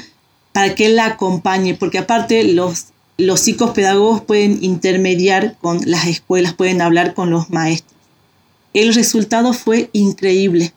[0.54, 6.54] para que él la acompañe, porque aparte los los psicopedagogos pueden intermediar con las escuelas,
[6.54, 7.94] pueden hablar con los maestros.
[8.74, 10.74] El resultado fue increíble.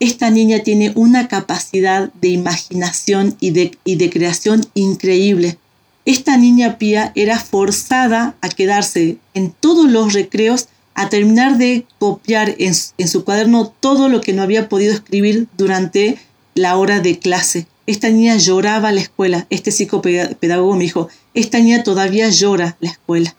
[0.00, 5.58] Esta niña tiene una capacidad de imaginación y de, de creación increíble.
[6.06, 12.54] Esta niña pía era forzada a quedarse en todos los recreos a terminar de copiar
[12.58, 16.18] en, su cuaderno todo lo que no había podido escribir durante
[16.54, 17.66] la hora de clase.
[17.86, 19.46] Esta niña lloraba a la escuela.
[19.50, 23.34] Este psicopedagogo me dijo, esta niña todavía llora la escuela.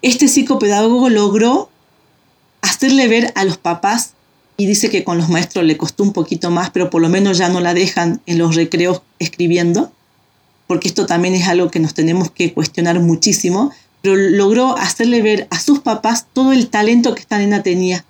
[0.00, 1.70] Este psicopedagogo logró
[2.62, 4.14] hacerle ver a los papás,
[4.56, 7.38] y dice que con los maestros le costó un poquito más, pero por lo menos
[7.38, 9.92] ya no la dejan en los recreos escribiendo,
[10.66, 15.46] porque esto también es algo que nos tenemos que cuestionar muchísimo, pero logró hacerle ver
[15.50, 18.04] a sus papás todo el talento que esta nena tenía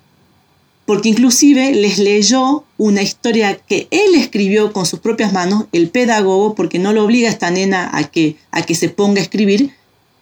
[0.85, 6.55] porque inclusive les leyó una historia que él escribió con sus propias manos, el pedagogo,
[6.55, 9.71] porque no lo obliga a esta nena a que, a que se ponga a escribir,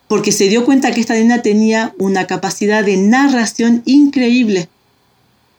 [0.08, 4.70] porque se dio cuenta que esta nena tenía una capacidad de narración increíble.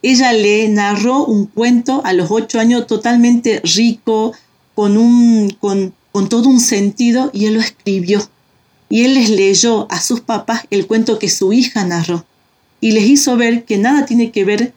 [0.03, 4.33] Ella le narró un cuento a los ocho años totalmente rico,
[4.75, 8.29] con, un, con, con todo un sentido, y él lo escribió.
[8.89, 12.25] Y él les leyó a sus papás el cuento que su hija narró.
[12.81, 14.75] Y les hizo ver que nada tiene que ver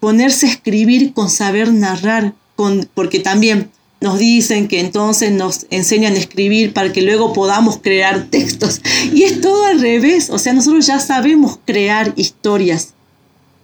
[0.00, 6.14] ponerse a escribir con saber narrar, con, porque también nos dicen que entonces nos enseñan
[6.14, 8.80] a escribir para que luego podamos crear textos.
[9.14, 12.94] Y es todo al revés, o sea, nosotros ya sabemos crear historias,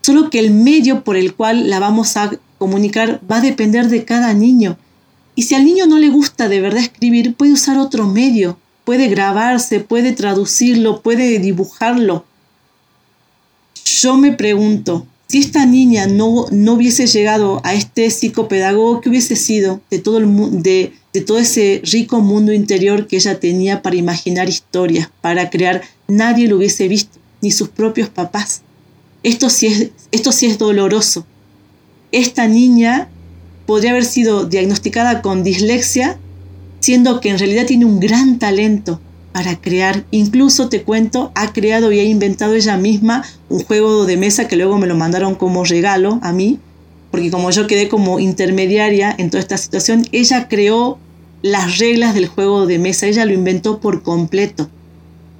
[0.01, 4.05] solo que el medio por el cual la vamos a comunicar va a depender de
[4.05, 4.79] cada niño.
[5.39, 9.07] Y si al niño no le gusta de verdad escribir, puede usar otro medio, puede
[9.07, 12.25] grabarse, puede traducirlo, puede dibujarlo.
[13.85, 19.37] Yo me pregunto, si esta niña no, no hubiese llegado a este psicopedagogo, ¿qué hubiese
[19.37, 23.95] sido de todo, el, de, de todo ese rico mundo interior que ella tenía para
[23.95, 25.83] imaginar historias, para crear?
[26.09, 28.63] Nadie lo hubiese visto, ni sus propios papás.
[29.23, 31.25] Esto sí es, esto sí es doloroso.
[32.11, 33.09] Esta niña
[33.69, 36.17] podría haber sido diagnosticada con dislexia,
[36.81, 38.99] siendo que en realidad tiene un gran talento,
[39.33, 40.07] para crear.
[40.11, 44.57] Incluso te cuento, ha creado y ha inventado ella misma un juego de mesa que
[44.57, 46.59] luego me lo mandaron como regalo a mí,
[47.11, 50.99] porque como yo quedé como intermediaria en toda esta situación, ella creó
[51.43, 54.71] las reglas del juego de mesa, ella lo inventó por completo.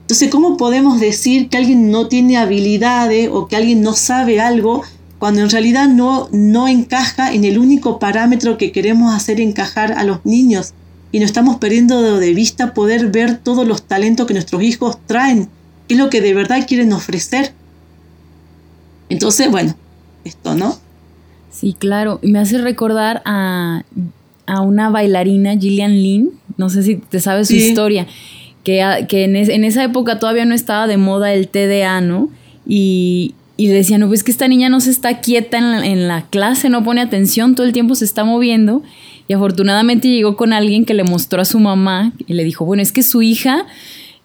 [0.03, 4.83] Entonces, ¿cómo podemos decir que alguien no tiene habilidades o que alguien no sabe algo
[5.19, 10.05] cuando en realidad no, no encaja en el único parámetro que queremos hacer encajar a
[10.05, 10.75] los niños?
[11.11, 15.49] y no estamos perdiendo de vista poder ver todos los talentos que nuestros hijos traen.
[15.87, 17.53] qué es lo que de verdad quieren ofrecer.
[19.09, 19.75] Entonces, bueno,
[20.25, 20.77] esto, ¿no?
[21.51, 22.21] Sí, claro.
[22.23, 23.85] Me hace recordar a,
[24.63, 28.07] una bailarina, Gillian Lynn, no sé si te sabes su historia,
[28.65, 32.31] que, que en, en, esa época todavía no estaba de moda el TDA, ¿no?
[32.67, 36.07] Y, y decía, no, pues que esta niña no se está quieta en la, en
[36.07, 38.85] la, clase, no pone atención, todo el tiempo se está moviendo.
[39.27, 42.85] Y afortunadamente llegó con alguien que le mostró a su mamá y le dijo, bueno,
[42.85, 43.67] es que su hija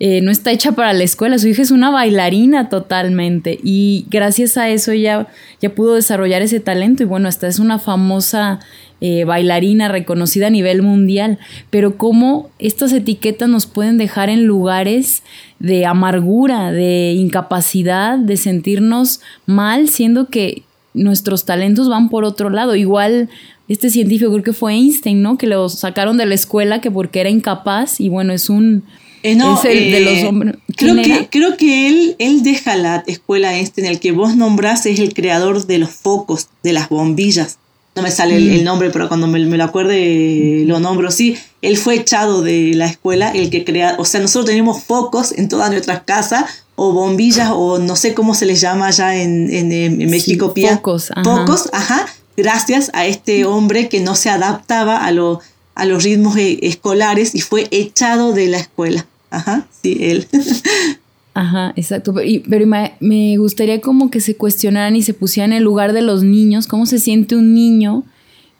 [0.05, 3.57] eh, no está hecha para la escuela, su hija es una bailarina totalmente.
[3.63, 5.27] Y gracias a eso ella
[5.61, 8.59] ya pudo desarrollar ese talento y bueno, esta es una famosa
[8.99, 11.39] eh, bailarina reconocida a nivel mundial,
[11.69, 15.23] pero cómo estas etiquetas nos pueden dejar en lugares
[15.59, 20.63] de amargura, de incapacidad, de sentirnos mal, siendo que
[20.93, 22.75] nuestros talentos van por otro lado.
[22.75, 23.29] Igual
[23.69, 25.37] este científico, creo que fue Einstein, ¿no?
[25.37, 28.83] Que lo sacaron de la escuela que porque era incapaz y bueno, es un...
[29.23, 30.55] Eh, es el de los eh, hombres.
[30.75, 34.99] Creo que, creo que él, él deja la escuela Einstein, el que vos nombrás es
[34.99, 37.57] el creador de los focos, de las bombillas
[37.95, 38.63] no me sale el, mm.
[38.63, 43.31] nombre, pero cuando me, lo acuerde lo nombro, sí, él fue echado de la escuela,
[43.31, 47.77] el que crea, o sea, nosotros tenemos focos en todas nuestras casas, o bombillas, o
[47.77, 51.23] no sé cómo se les llama allá en, en, México, sí, Focos, ajá.
[51.23, 55.39] Focos, ajá, gracias a este hombre que no se adaptaba a, lo,
[55.75, 59.05] a los ritmos eh, escolares y fue echado de la escuela.
[59.33, 60.27] Ajá, sí, él.
[61.33, 62.13] Ajá, exacto.
[62.13, 62.67] Pero,
[62.99, 66.67] me, gustaría como que se cuestionaran y se pusieran en el lugar de los niños,
[66.67, 68.03] cómo se siente un niño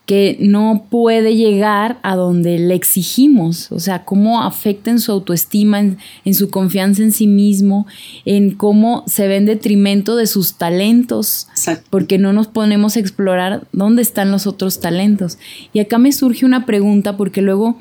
[0.07, 5.79] que no puede llegar a donde le exigimos, o sea, cómo afecta en su autoestima,
[5.79, 7.86] en, su confianza en sí mismo,
[8.25, 11.47] en cómo se ve en detrimento de sus talentos,
[11.89, 15.38] porque no nos ponemos a explorar dónde están los otros talentos.
[15.71, 17.77] Y acá me surge una pregunta, porque luego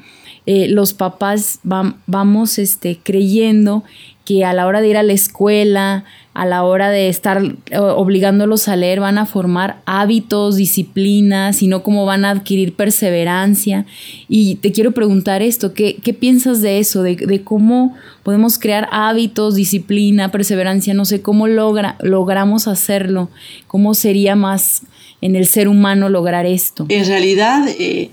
[0.46, 3.84] eh, los papás vamos este, creyendo
[4.24, 7.78] que a la hora de ir a la escuela, a la hora de estar eh,
[7.78, 13.84] obligándolos a leer, van a formar hábitos, disciplinas, sino cómo van a adquirir perseverancia.
[14.28, 17.02] Y te quiero preguntar esto, ¿qué, piensas de eso?
[17.02, 23.28] De, cómo podemos crear hábitos, disciplina, perseverancia, no sé, cómo logra, logramos hacerlo,
[23.66, 24.82] cómo sería más
[25.20, 26.86] en el ser humano lograr esto.
[26.88, 28.10] En realidad, eh,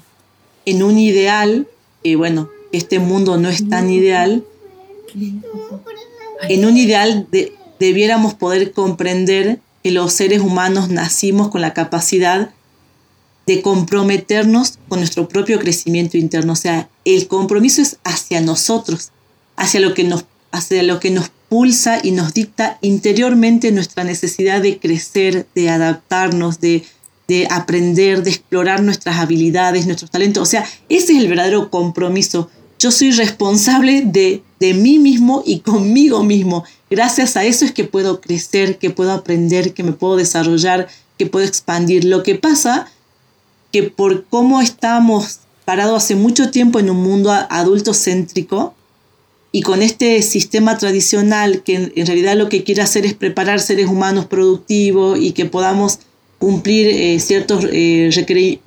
[0.65, 1.67] en un ideal,
[2.03, 4.43] y bueno, este mundo no es tan ideal,
[6.47, 7.27] en un ideal
[7.79, 12.51] debiéramos poder comprender que los seres humanos nacimos con la capacidad
[13.45, 16.53] de comprometernos con nuestro propio crecimiento interno.
[16.53, 19.11] O sea, el compromiso es hacia nosotros,
[19.55, 24.61] hacia lo que nos, hacia lo que nos pulsa y nos dicta interiormente nuestra necesidad
[24.61, 26.83] de crecer, de adaptarnos, de,
[27.29, 30.43] de aprender, de explorar nuestras habilidades, nuestros talentos.
[30.43, 35.59] O sea, ese es el verdadero compromiso yo soy responsable de, de mí mismo y
[35.59, 36.63] conmigo mismo.
[36.89, 40.87] Gracias a eso es que puedo crecer, que puedo aprender, que me puedo desarrollar,
[41.17, 42.05] que puedo expandir.
[42.05, 42.89] Lo que pasa
[43.73, 48.73] que por cómo estamos parados hace mucho tiempo en un mundo adulto-céntrico
[49.51, 53.87] y con este sistema tradicional que en realidad lo que quiere hacer es preparar seres
[53.87, 55.99] humanos productivos y que podamos
[56.39, 58.09] cumplir eh, ciertos eh,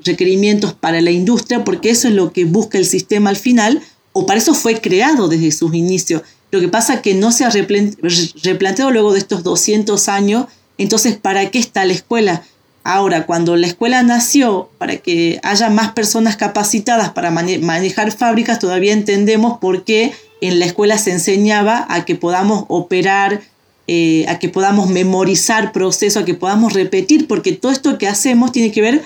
[0.05, 3.83] requerimientos para la industria, porque eso es lo que busca el sistema al final,
[4.13, 6.23] o para eso fue creado desde sus inicios.
[6.51, 10.47] Lo que pasa es que no se ha replanteado luego de estos 200 años,
[10.79, 12.43] entonces, ¿para qué está la escuela?
[12.85, 18.93] Ahora, cuando la escuela nació, para que haya más personas capacitadas para manejar fábricas, todavía
[18.93, 23.43] entendemos por qué en la escuela se enseñaba a que podamos operar,
[23.89, 28.53] eh, a que podamos memorizar procesos, a que podamos repetir, porque todo esto que hacemos
[28.53, 29.03] tiene que ver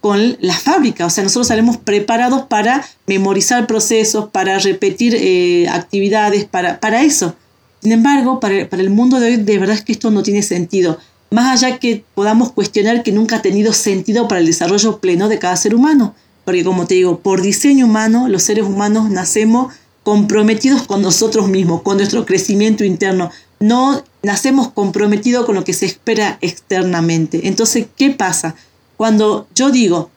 [0.00, 1.06] con la fábrica.
[1.06, 7.36] O sea, nosotros salimos preparados para memorizar procesos, para repetir eh, actividades, para, para eso.
[7.82, 10.42] Sin embargo, para, para, el mundo de hoy, de verdad es que esto no tiene
[10.42, 10.98] sentido.
[11.30, 15.38] Más allá que podamos cuestionar que nunca ha tenido sentido para el desarrollo pleno de
[15.38, 16.14] cada ser humano.
[16.44, 19.72] Porque como te digo, por diseño humano, los seres humanos nacemos
[20.02, 23.30] comprometidos con nosotros mismos, con nuestro crecimiento interno.
[23.60, 27.48] No nacemos comprometidos con lo que se espera externamente.
[27.48, 28.54] Entonces, ¿qué pasa?
[28.96, 30.10] Cuando yo digo,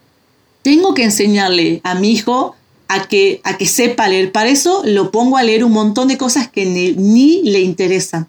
[0.61, 2.55] tengo que enseñarle a mi hijo
[2.87, 6.17] a que, a que sepa leer, para eso lo pongo a leer un montón de
[6.17, 8.27] cosas que ni, le interesan.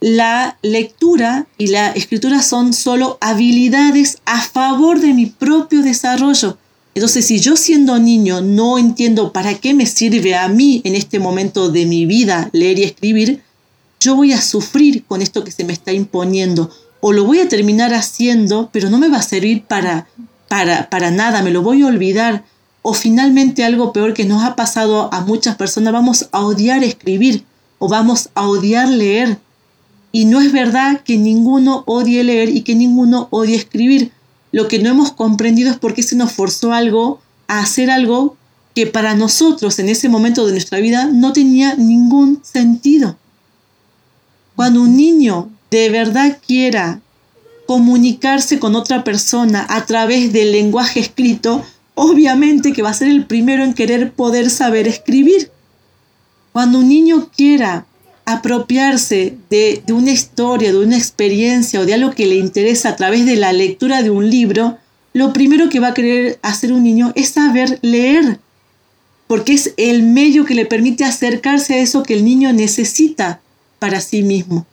[0.00, 6.58] La lectura y la escritura son solo habilidades a favor de mi propio desarrollo.
[6.94, 11.20] Entonces, si yo siendo niño no entiendo para qué me sirve a mí en este
[11.20, 13.42] momento de mi vida leer y escribir,
[14.02, 17.48] yo voy a sufrir con esto que se me está imponiendo o lo voy a
[17.48, 20.06] terminar haciendo, pero no me va a servir para,
[20.48, 22.44] para, para nada, me lo voy a olvidar.
[22.82, 27.44] O finalmente algo peor que nos ha pasado a muchas personas, vamos a odiar escribir,
[27.78, 29.38] o vamos a odiar leer.
[30.10, 34.12] Y no es verdad que ninguno odie leer y que ninguno odie escribir.
[34.50, 38.36] Lo que no hemos comprendido es por qué se nos forzó algo a hacer algo
[38.74, 43.16] que para nosotros en ese momento de nuestra vida no tenía ningún sentido.
[44.62, 47.00] Cuando un niño de verdad quiera
[47.66, 51.64] comunicarse con otra persona a través del lenguaje escrito,
[51.96, 55.50] obviamente que va a ser el primero en querer poder saber escribir.
[56.52, 57.86] Cuando un niño quiera
[58.24, 63.26] apropiarse de, una historia, de una experiencia o de algo que le interesa a través
[63.26, 64.78] de la lectura de un libro,
[65.12, 68.38] lo primero que va a querer hacer un niño es saber leer,
[69.26, 73.41] porque es el medio que le permite acercarse a eso que el niño necesita
[73.82, 74.64] para sí mismo.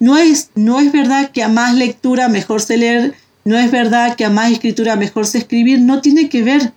[0.00, 3.14] No es, no es verdad que a más lectura mejor se leer,
[3.46, 6.74] no es verdad que a más escritura mejor se escribir, no tiene que ver.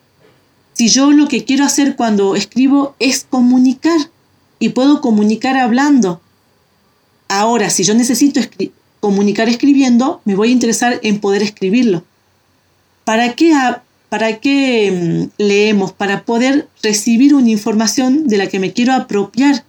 [0.71, 3.97] Si yo lo que quiero hacer cuando escribo es comunicar
[4.59, 6.21] y puedo comunicar hablando.
[7.27, 8.39] Ahora, si yo necesito
[9.01, 12.05] comunicar escribiendo, me voy a interesar en poder escribirlo.
[13.03, 13.53] ¿Para qué,
[14.07, 15.91] ¿Para qué mm, leemos?
[15.91, 19.65] Para poder recibir una información de la que me quiero apropiar.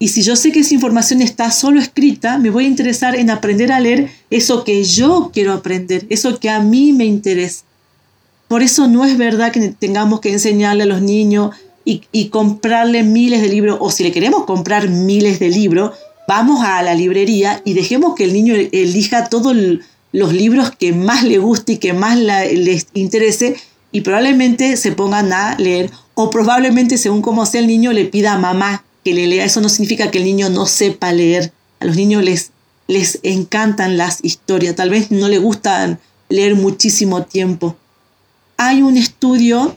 [0.00, 3.30] Y si yo sé que esa información está solo escrita, me voy a interesar en
[3.30, 7.64] aprender a leer eso que yo quiero aprender, eso que a mí me interesa.
[8.46, 13.40] Por eso no es verdad que tengamos que enseñarle a los niños y, comprarle miles
[13.40, 15.92] de libros, o si le queremos comprar miles de libros,
[16.28, 19.56] vamos a la librería y dejemos que el niño elija todos
[20.12, 23.56] los libros que más le guste y que más les interese
[23.90, 28.34] y probablemente se pongan a leer o probablemente según como sea el niño le pida
[28.34, 29.46] a mamá que le lea.
[29.46, 31.50] Eso no significa que el niño no sepa leer.
[31.80, 32.50] A los niños les,
[32.88, 35.98] les encantan las historias, tal vez no les gustan
[36.28, 37.74] leer muchísimo tiempo.
[38.58, 39.76] Hay un estudio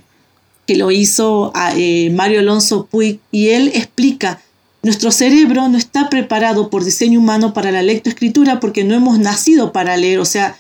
[0.68, 4.42] que lo hizo eh, Mario Alonso Puig y él explica,
[4.84, 9.72] nuestro cerebro no está preparado por diseño humano para la lectoescritura porque no hemos nacido
[9.72, 10.58] para leer, o sea,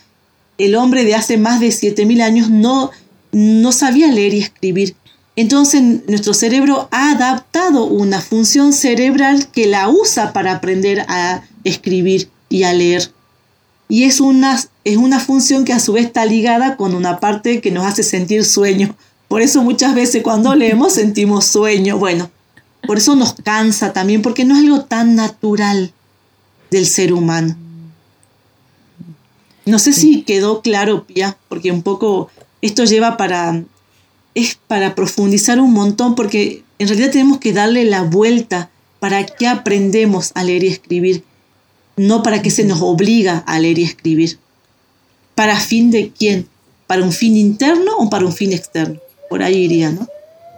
[0.57, 2.91] el hombre de hace más de 7.000 años no,
[3.33, 4.95] no sabía leer y escribir.
[5.41, 12.29] Entonces nuestro cerebro ha adaptado una función cerebral que la usa para aprender a escribir
[12.47, 13.11] y a leer.
[13.89, 17.59] Y es una, es una función que a su vez está ligada con una parte
[17.59, 18.95] que nos hace sentir sueño.
[19.27, 21.97] Por eso muchas veces cuando leemos sentimos sueño.
[21.97, 22.29] Bueno,
[22.85, 25.91] por eso nos cansa también, porque no es algo tan natural
[26.69, 27.55] del ser humano.
[29.65, 32.29] No sé si quedó claro, Pia, porque un poco
[32.61, 33.63] esto lleva para
[34.35, 38.69] es para profundizar un montón porque en realidad tenemos que darle la vuelta
[38.99, 41.23] para que aprendemos a leer y escribir,
[41.97, 44.37] no para que se nos obliga a leer y escribir.
[45.35, 46.47] ¿Para fin de quién?
[46.87, 48.99] ¿Para un fin interno o para un fin externo?
[49.29, 50.07] Por ahí iría, ¿no?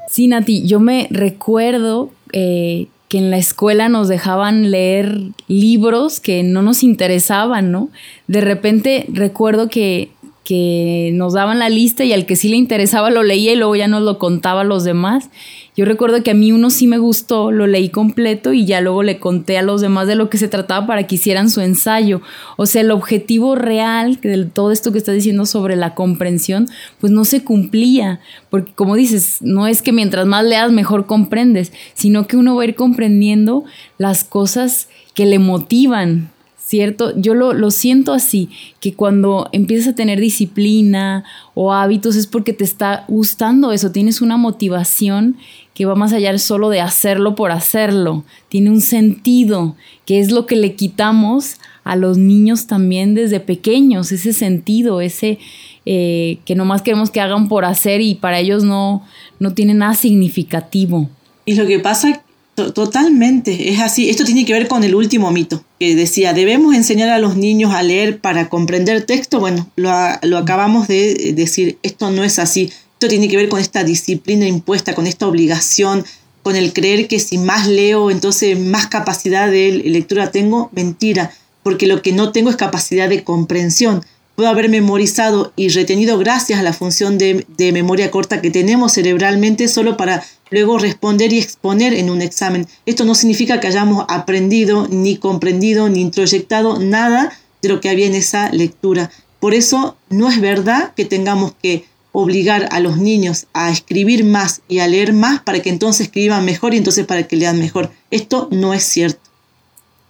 [0.10, 6.44] Sí, Nati, yo me recuerdo eh, que en la escuela nos dejaban leer libros que
[6.44, 7.90] no nos interesaban, ¿no?
[8.28, 10.13] De repente recuerdo que
[10.44, 13.76] que nos daban la lista y al que sí le interesaba lo leía y luego
[13.76, 15.30] ya nos lo contaba a los demás.
[15.76, 19.02] Yo recuerdo que a mí uno sí me gustó, lo leí completo y ya luego
[19.02, 22.22] le conté a los demás de lo que se trataba para que hicieran su ensayo.
[22.58, 26.68] O sea, el objetivo real de todo esto que estás diciendo sobre la comprensión,
[27.00, 28.20] pues no se cumplía,
[28.52, 32.64] porque como dices, no es que mientras más leas mejor comprendes, sino que uno va
[32.64, 33.64] a ir comprendiendo
[33.98, 36.33] las cosas que le motivan,
[36.66, 37.14] ¿cierto?
[37.18, 38.50] Yo lo, siento así,
[38.80, 44.22] que cuando empiezas a tener disciplina o hábitos es porque te está gustando eso, tienes
[44.22, 45.38] una motivación
[45.74, 50.46] que va más allá solo de hacerlo por hacerlo, tiene un sentido, que es lo
[50.46, 55.40] que le quitamos a los niños también desde pequeños, ese sentido, ese
[55.86, 59.04] eh, que nomás queremos que hagan por hacer y para ellos no,
[59.40, 61.10] no tiene nada significativo.
[61.46, 62.24] Y lo que pasa
[62.56, 64.10] Totalmente, es así.
[64.12, 67.74] Esto tiene que ver con el último mito, que decía, debemos enseñar a los niños
[67.74, 69.40] a leer para comprender texto.
[69.40, 69.90] Bueno, lo,
[70.22, 72.72] lo, acabamos de decir, esto no es así.
[72.94, 76.06] Esto tiene que ver con esta disciplina impuesta, con esta obligación,
[76.44, 80.70] con el creer que si más leo, entonces más capacidad de lectura tengo.
[80.74, 81.32] Mentira,
[81.64, 84.06] porque lo que no tengo es capacidad de comprensión.
[84.36, 88.94] Puedo haber memorizado y retenido gracias a la función de, de memoria corta que tenemos
[88.94, 90.24] cerebralmente solo para
[90.54, 92.68] luego responder y exponer en un examen.
[92.86, 98.08] Esto no significa que hayamos aprendido, ni comprendido, ni introyectado nada de lo que había
[98.08, 99.12] en esa lectura.
[99.40, 104.62] Por eso no es verdad que tengamos que obligar a los niños a escribir más
[104.68, 107.92] y a leer más para que entonces escriban mejor y entonces para que lean mejor.
[108.12, 109.20] Esto no es cierto.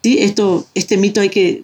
[0.04, 0.18] ¿Sí?
[0.20, 1.64] Esto, este mito hay que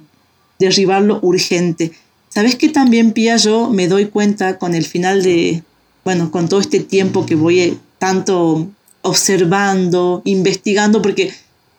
[0.58, 1.92] derribarlo urgente.
[2.30, 5.64] ¿Sabes que también, Pía, yo me doy cuenta con el final de,
[6.06, 8.68] bueno, con todo este tiempo que voy tanto
[9.02, 11.34] observando, investigando, porque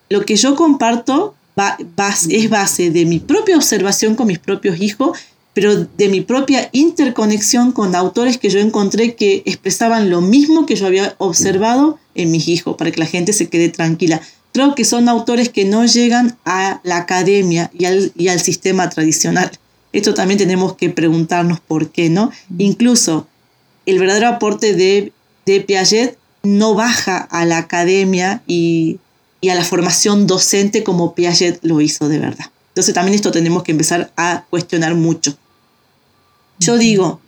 [0.08, 1.34] lo que yo comparto
[2.28, 5.18] es base de mi propia observación con mis propios hijos,
[5.52, 10.76] pero de mi propia interconexión con autores que yo encontré que expresaban lo mismo que
[10.76, 14.20] yo había observado en mis hijos, para que la gente se quede tranquila.
[14.52, 18.88] Creo que son autores que no llegan a la academia y al, y al sistema
[18.88, 19.50] tradicional.
[19.92, 22.30] Esto también tenemos que preguntarnos por qué, ¿no?
[22.58, 23.26] Incluso
[23.86, 25.12] el verdadero aporte de,
[25.50, 28.98] de Piaget no baja a la academia y,
[29.40, 32.46] y, a la formación docente como Piaget lo hizo de verdad.
[32.68, 35.36] Entonces también esto tenemos que empezar a cuestionar mucho.
[36.58, 37.20] Yo digo,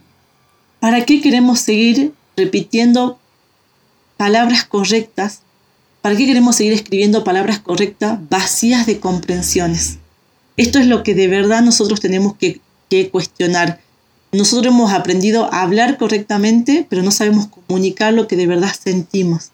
[0.80, 3.18] ¿para qué queremos seguir repitiendo
[4.16, 5.42] palabras correctas
[6.02, 9.98] ¿Para qué queremos seguir escribiendo palabras correctas vacías de comprensiones?
[10.56, 12.60] Esto es lo que de verdad nosotros tenemos que,
[13.10, 13.80] cuestionar.
[14.34, 19.50] Nosotros hemos aprendido a hablar correctamente, pero no sabemos comunicar lo que de verdad sentimos.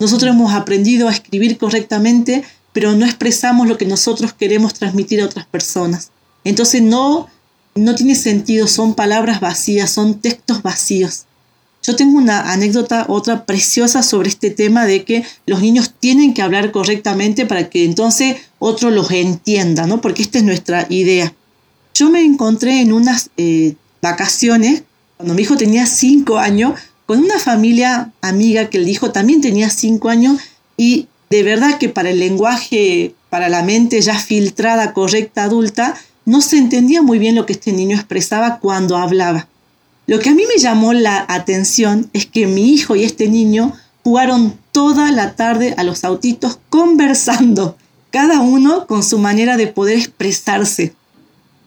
[0.00, 5.26] Nosotros hemos aprendido a escribir correctamente, pero no expresamos lo que nosotros queremos transmitir a
[5.26, 6.10] otras personas.
[6.42, 7.28] Entonces no,
[7.76, 11.26] no tiene sentido, son palabras vacías, son textos vacíos.
[11.84, 16.42] Yo tengo una anécdota, otra preciosa sobre este tema de que los niños tienen que
[16.42, 20.00] hablar correctamente para que entonces otro los entienda, ¿no?
[20.00, 21.32] Porque esta es nuestra idea.
[21.94, 24.82] Yo me encontré en unas eh, vacaciones,
[25.16, 29.70] cuando mi hijo tenía cinco años, con una familia amiga que el hijo también tenía
[29.70, 30.40] cinco años
[30.76, 35.94] y de verdad que para el lenguaje, para la mente ya filtrada, correcta, adulta,
[36.24, 39.48] no se entendía muy bien lo que este niño expresaba cuando hablaba.
[40.06, 43.72] Lo que a mí me llamó la atención es que mi hijo y este niño
[44.02, 47.76] jugaron toda la tarde a los autitos conversando,
[48.10, 50.94] cada uno con su manera de poder expresarse.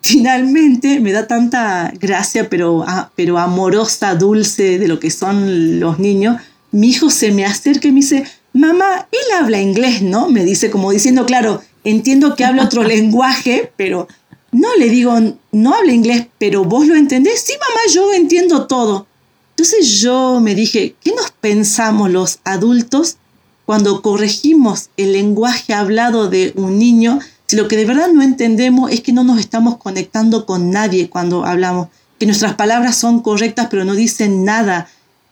[0.02, 2.86] Finalmente me da tanta gracia, pero,
[3.16, 6.41] pero amorosa, dulce de lo que son los niños.
[6.72, 10.30] Mi hijo se me acerca y me dice, mamá, él habla inglés, ¿no?
[10.30, 14.08] Me dice como diciendo, claro, entiendo que habla otro lenguaje, pero
[14.52, 15.14] no le digo,
[15.52, 17.41] no habla inglés, pero vos lo entendés.
[17.41, 19.08] Sí, mamá, yo entiendo todo.
[19.52, 23.18] Entonces yo me dije, ¿qué nos pensamos los adultos
[23.66, 27.20] cuando corregimos el lenguaje hablado de un niño?
[27.52, 31.45] Lo que de verdad no entendemos es que no nos estamos conectando con nadie cuando
[31.45, 31.88] hablamos,
[32.20, 34.88] que nuestras palabras son correctas pero no dicen nada,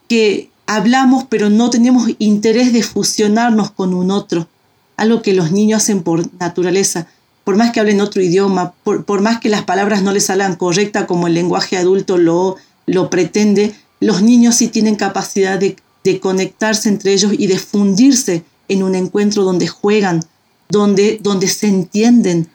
[0.08, 4.48] que hablamos pero no tenemos interés de fusionarnos con un otro,
[4.96, 7.06] algo que los niños hacen por naturaleza
[7.48, 11.06] por más que hablen otro idioma, por, más que las palabras no les salgan correctas
[11.06, 15.74] como el lenguaje adulto lo, lo pretende, los niños sí tienen capacidad de,
[16.20, 20.22] conectarse entre ellos y de fundirse en un encuentro donde juegan,
[20.68, 22.48] donde, donde se entienden.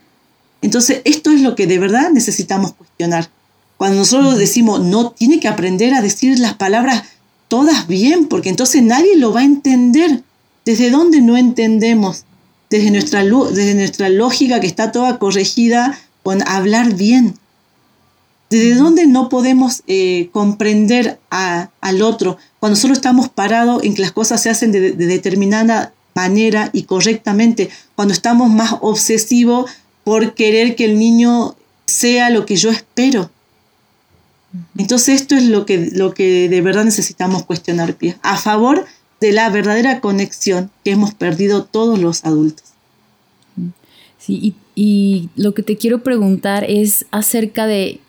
[0.61, 3.30] Entonces, esto es lo que de verdad necesitamos cuestionar.
[3.78, 7.03] Cuando nosotros decimos, no, tiene que aprender a decir las palabras
[7.47, 10.24] todas bien, porque entonces nadie lo va a entender.
[10.66, 12.26] ¿Desde dónde no entendemos?
[12.74, 17.36] desde nuestra, desde nuestra lógica que está toda corregida con hablar bien.
[18.49, 24.11] ¿Desde dónde no podemos eh, comprender al otro cuando solo estamos parados en que las
[24.11, 27.70] cosas se hacen de, determinada manera y correctamente?
[27.95, 29.72] Cuando estamos más obsesivos
[30.03, 31.55] por querer que el niño
[31.86, 33.30] sea lo que yo espero.
[34.78, 38.86] Entonces esto es lo que, lo que de verdad necesitamos cuestionar, a favor
[39.20, 42.66] de la verdadera conexión que hemos perdido todos los adultos.
[44.20, 47.99] Sí, y, lo que te quiero preguntar es acerca de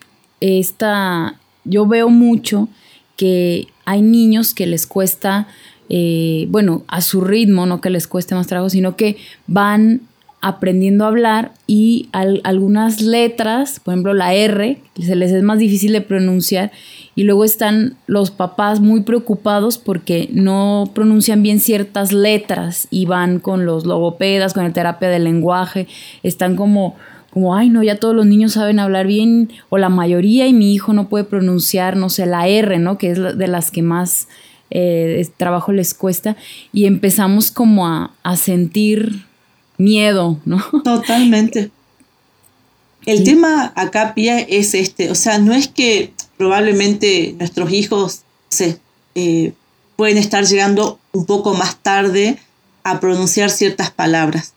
[0.41, 2.69] esta, yo veo mucho
[3.17, 5.49] que hay niños que les cuesta,
[5.89, 9.17] eh, bueno, a su ritmo, no que les cueste más trabajo, sino que
[9.47, 10.03] van
[10.41, 15.93] aprendiendo a hablar y algunas letras, por ejemplo la R, se les es más difícil
[15.93, 16.71] de pronunciar
[17.15, 23.39] y luego están los papás muy preocupados porque no pronuncian bien ciertas letras y van
[23.39, 25.87] con los logopedas, con el terapia del lenguaje,
[26.23, 26.95] están como
[27.31, 30.73] como, ay, no, ya todos los niños saben hablar bien, o la mayoría, y mi
[30.73, 32.97] hijo no puede pronunciar, no sé, la R, ¿no?
[32.97, 34.29] Que es de las que más
[34.75, 36.37] eh, trabajo les cuesta,
[36.73, 39.25] y empezamos como a, a sentir
[39.79, 40.63] miedo, ¿no?
[40.85, 41.71] Totalmente.
[43.07, 48.79] El tema acá, Pia, es este, o sea, no es que probablemente nuestros hijos se,
[49.15, 49.53] eh,
[49.97, 52.39] pueden estar llegando un poco más tarde
[52.83, 54.55] a pronunciar ciertas palabras.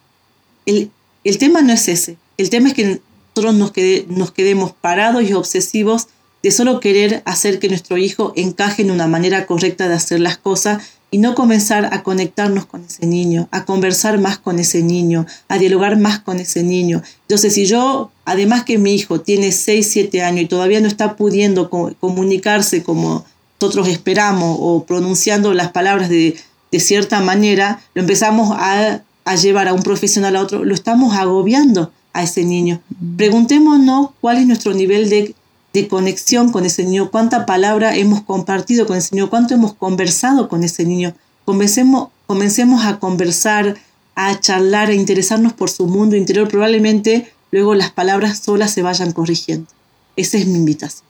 [0.65, 0.91] El,
[1.39, 3.01] tema no es ese, el tema es que
[3.36, 3.74] nosotros nos,
[4.07, 6.07] nos quedemos parados y obsesivos
[6.47, 10.37] de solo querer hacer que nuestro hijo encaje en una manera correcta de hacer las
[10.37, 10.81] cosas
[11.11, 15.57] y no comenzar a conectarnos con ese niño, a conversar más con ese niño, a
[15.57, 17.01] dialogar más con ese niño.
[17.23, 21.17] Entonces, si yo, además que mi hijo tiene 6, 7 años y todavía no está
[21.17, 23.25] pudiendo comunicarse como
[23.59, 26.37] nosotros esperamos o pronunciando las palabras de,
[26.79, 31.91] cierta manera, lo empezamos a, a llevar a un profesional a otro, lo estamos agobiando
[32.13, 32.79] a ese niño.
[33.17, 35.35] Preguntémonos cuál es nuestro nivel de,
[35.82, 40.49] de conexión con ese niño, cuánta palabra hemos compartido con ese niño, cuánto hemos conversado
[40.49, 41.13] con ese niño.
[41.45, 43.78] Comencemos, comencemos a conversar,
[44.15, 46.47] a charlar, a interesarnos por su mundo interior.
[46.47, 49.67] Probablemente luego las palabras solas se vayan corrigiendo.
[50.15, 51.05] Esa es mi invitación.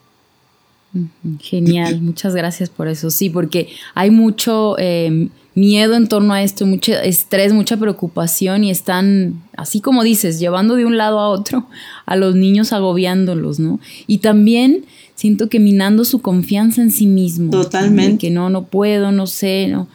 [1.40, 3.10] Genial, muchas gracias por eso.
[3.10, 8.70] Sí, porque hay mucho eh, miedo en torno a esto, mucho estrés, mucha preocupación y
[8.70, 11.66] están, así como dices, llevando de un lado a otro
[12.06, 13.80] a los niños agobiándolos, ¿no?
[14.06, 14.84] Y también
[15.14, 17.50] siento que minando su confianza en sí mismo.
[17.50, 18.18] Totalmente.
[18.18, 19.88] Que no, no puedo, no sé, no.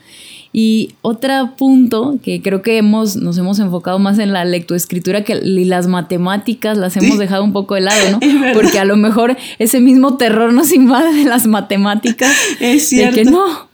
[0.55, 5.33] Y otro punto que creo que hemos, nos hemos enfocado más en la lectoescritura que
[5.41, 8.19] las matemáticas las hemos dejado un poco de lado, ¿no?
[8.53, 12.31] Porque a lo mejor ese mismo terror nos invade de las matemáticas.
[12.59, 13.15] Es cierto.
[13.15, 13.67] De que no,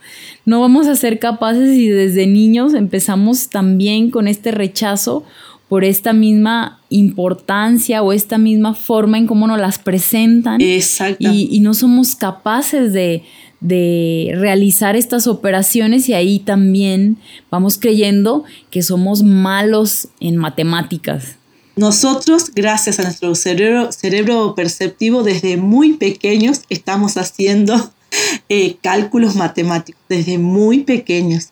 [0.45, 5.23] no vamos a ser capaces y desde niños empezamos también con este rechazo
[5.67, 10.61] por esta misma importancia o esta misma forma en cómo nos las presentan.
[10.61, 11.17] Exacto.
[11.31, 13.23] y no somos capaces de,
[13.59, 17.17] de realizar estas operaciones y ahí también
[17.51, 21.35] vamos creyendo que somos malos en matemáticas.
[21.75, 27.91] Nosotros, gracias a nuestro cerebro, cerebro perceptivo, desde muy pequeños estamos haciendo
[28.49, 31.49] eh, cálculos matemáticos, desde muy pequeños.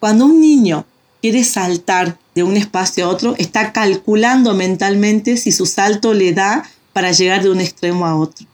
[0.00, 0.84] Cuando un niño
[1.20, 6.68] quiere saltar de un espacio a otro, está calculando mentalmente si su salto le da
[6.92, 8.46] para llegar de un extremo a otro.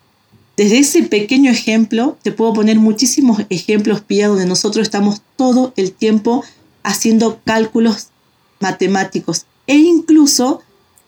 [0.57, 5.92] Desde ese pequeño ejemplo, te puedo poner muchísimos ejemplos, Pía, donde nosotros estamos todo el
[5.92, 6.44] tiempo
[6.82, 8.09] haciendo cálculos
[8.61, 9.46] matemáticos.
[9.66, 10.61] E incluso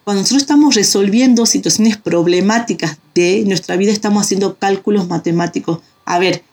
[0.03, 5.79] cuando nosotros estamos resolviendo situaciones problemáticas de nuestra vida, estamos haciendo cálculos matemáticos.
[6.05, 6.43] A ver,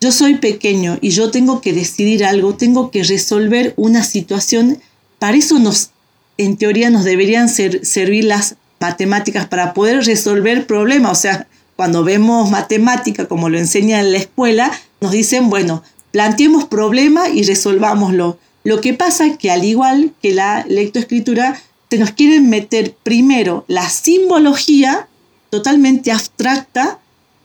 [0.00, 4.78] yo soy pequeño y yo tengo que decidir algo, tengo que resolver una situación.
[5.18, 5.90] Para eso nos,
[6.38, 11.12] en teoría, nos deberían servir las matemáticas para poder resolver problemas.
[11.12, 16.64] O sea, cuando vemos matemática, como lo enseña en la escuela, nos dicen, bueno, planteemos
[16.64, 18.38] problema y resolvámoslo.
[18.64, 23.64] Lo que pasa es que al igual que la lectoescritura, se nos quieren meter primero
[23.68, 25.08] la simbología
[25.50, 26.98] totalmente abstracta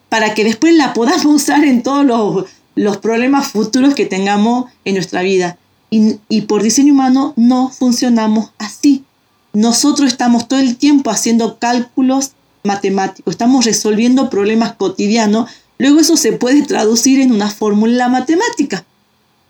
[0.10, 2.46] para que después la podamos usar en todos los,
[2.76, 5.58] los problemas futuros que tengamos en nuestra vida.
[5.90, 9.06] Y, y, por diseño humano no funcionamos así.
[9.54, 12.32] Nosotros estamos todo el tiempo haciendo cálculos
[12.64, 18.86] matemático, estamos resolviendo problemas cotidianos, luego eso se puede traducir en una fórmula matemática.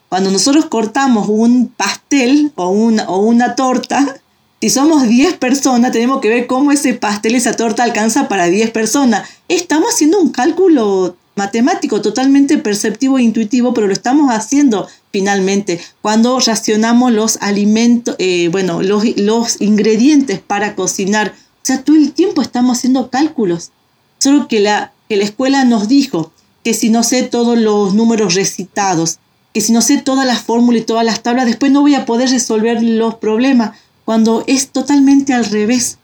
[0.08, 4.22] Cuando nosotros cortamos un pastel o una, o una torta,
[4.62, 8.72] si somos 10 personas, tenemos que ver cómo ese pastel, esa torta alcanza para 10
[8.72, 9.28] personas.
[9.48, 16.40] Estamos haciendo un cálculo matemático totalmente perceptivo e intuitivo, pero lo estamos haciendo finalmente cuando
[16.40, 21.34] racionamos los alimentos, eh, bueno, los, los ingredientes para cocinar
[21.68, 23.72] o sea, todo el tiempo estamos haciendo cálculos.
[24.20, 26.32] Solo que la, que la escuela nos dijo
[26.64, 29.20] que si no sé todos los números recitados,
[29.54, 32.06] que si no sé todas las fórmulas y todas las tablas, después no voy a
[32.06, 33.78] poder resolver los problemas,
[34.08, 35.98] cuando es totalmente al revés.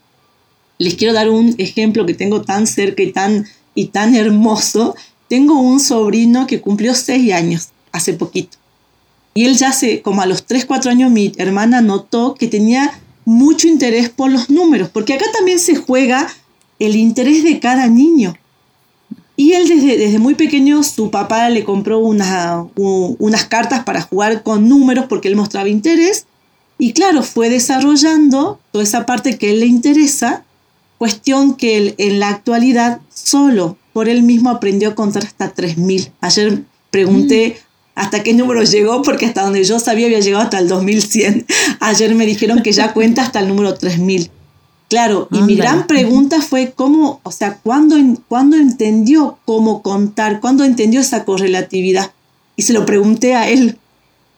[0.77, 3.45] Les quiero dar un ejemplo que tengo tan cerca y tan,
[3.75, 4.93] y tan hermoso.
[5.29, 8.57] Tengo un sobrino que cumplió seis años hace poquito.
[9.33, 12.91] Y él ya hace, como a los 3, 4 años, mi hermana notó que tenía
[13.23, 16.27] mucho interés por los números, porque acá también se juega
[16.79, 18.35] el interés de cada niño.
[19.37, 24.67] Y él desde, desde muy pequeño, su papá le compró unas cartas para jugar con
[24.67, 26.25] números porque él mostraba interés.
[26.77, 30.43] Y claro, fue desarrollando toda esa parte que él le interesa,
[30.97, 36.11] cuestión que él en la actualidad solo por él mismo aprendió a contar hasta 3.000.
[36.21, 40.59] Ayer pregunté mm hasta qué número llegó, porque hasta donde yo sabía había llegado hasta
[40.59, 41.45] el 2100.
[41.79, 44.31] Ayer me dijeron que ya cuenta hasta el número 3000.
[44.89, 47.95] Claro, y mi gran pregunta fue cómo, o sea, ¿cuándo,
[48.27, 50.39] ¿cuándo entendió cómo contar?
[50.39, 52.11] ¿Cuándo entendió esa correlatividad?
[52.55, 53.79] Y se lo pregunté a él.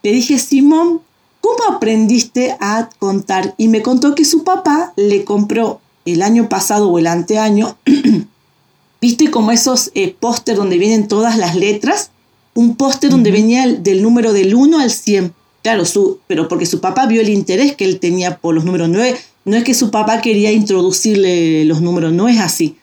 [0.02, 1.02] Le dije, Simón,
[1.46, 3.54] ¿cómo aprendiste a contar?
[3.58, 7.78] Y me contó que su papá le compró el año pasado o el anteaño,
[9.02, 12.12] ¿viste como esos eh, póster donde vienen todas las letras?
[12.56, 15.34] un póster donde venía del número del 1 al 100.
[15.62, 18.90] Claro, su, pero porque su papá vio el interés que él tenía por los números
[18.90, 19.16] 9.
[19.44, 22.78] No es que su papá quería introducirle los números, no es así.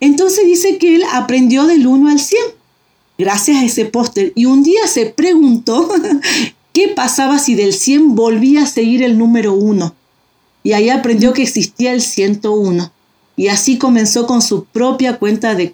[0.00, 2.40] Entonces dice que él aprendió del 1 al 100
[3.18, 4.32] gracias a ese póster.
[4.34, 5.88] Y un día se preguntó
[6.74, 9.94] qué pasaba si del 100 volvía a seguir el número 1.
[10.62, 12.92] Y ahí aprendió que existía el 101.
[13.36, 15.72] Y así comenzó con su propia cuenta de,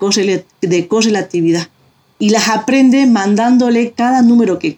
[0.60, 1.68] de correlatividad
[2.20, 4.76] y las aprende mandándole cada número que,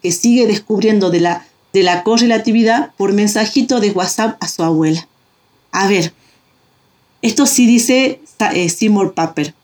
[0.00, 5.06] que sigue descubriendo de la de la correlatividad por mensajito de WhatsApp a su abuela.
[5.72, 6.14] A ver,
[7.20, 8.20] esto sí dice
[8.52, 9.54] eh, Seymour Papert.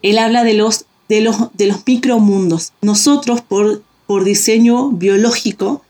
[0.00, 2.72] Él habla de los, de los, de los micromundos.
[2.80, 5.82] Nosotros, por, por diseño biológico,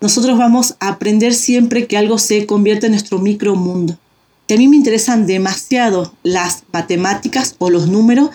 [0.00, 3.98] nosotros vamos a aprender siempre que algo se convierte en nuestro micromundo.
[4.48, 8.30] Si a mí me interesan demasiado las matemáticas o los números,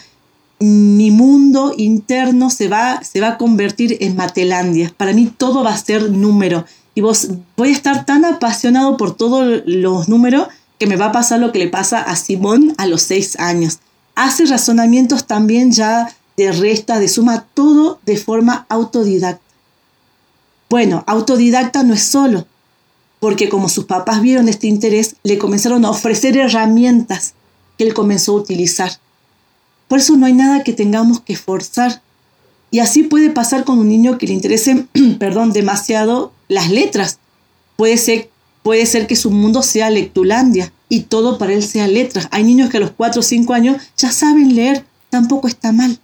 [0.59, 4.93] mi mundo interno se va, se va a convertir en Matelandia.
[4.95, 6.65] Para mí todo va a ser número.
[6.93, 11.11] Y vos voy a estar tan apasionado por todos los números que me va a
[11.11, 13.79] pasar lo que le pasa a Simón a los seis años.
[14.13, 19.43] Hace razonamientos también ya de resta, de suma, todo de forma autodidacta.
[20.69, 22.47] Bueno, autodidacta no es solo,
[23.19, 27.33] porque como sus papás vieron este interés, le comenzaron a ofrecer herramientas
[27.77, 28.91] que él comenzó a utilizar.
[29.87, 32.01] Por eso no hay nada que tengamos que forzar.
[32.71, 34.87] Y así puede pasar con un niño que le interese,
[35.19, 37.19] perdón, demasiado las letras.
[37.75, 38.29] Puede ser,
[38.63, 42.29] puede ser que su mundo sea lectulandia y todo para él sea letras.
[42.31, 45.99] Hay niños que a los 4 o 5 años ya saben leer, tampoco está mal.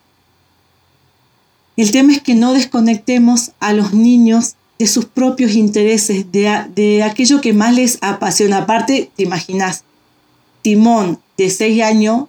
[1.78, 7.04] El tema es que no desconectemos a los niños de sus propios intereses, de, de
[7.04, 8.58] aquello que más les apasiona.
[8.58, 9.84] Aparte, te imaginas,
[10.62, 12.26] Timón de 6 años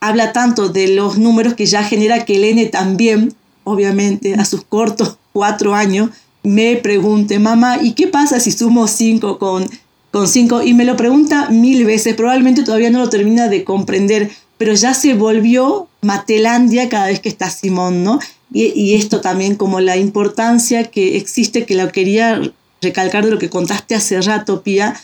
[0.00, 5.16] habla tanto de los números que ya genera que el también, obviamente, a sus cortos
[5.32, 6.10] cuatro años,
[6.42, 9.66] me pregunte, mamá, ¿y qué pasa si sumo cinco con,
[10.10, 10.62] con cinco?
[10.62, 14.92] Y me lo pregunta mil veces, probablemente todavía no lo termina de comprender, pero ya
[14.92, 18.18] se volvió Matelandia cada vez que está Simón, ¿no?
[18.54, 22.40] Y, y esto también como la importancia que existe, que lo quería
[22.80, 24.98] recalcar de lo que contaste hace rato, Pía,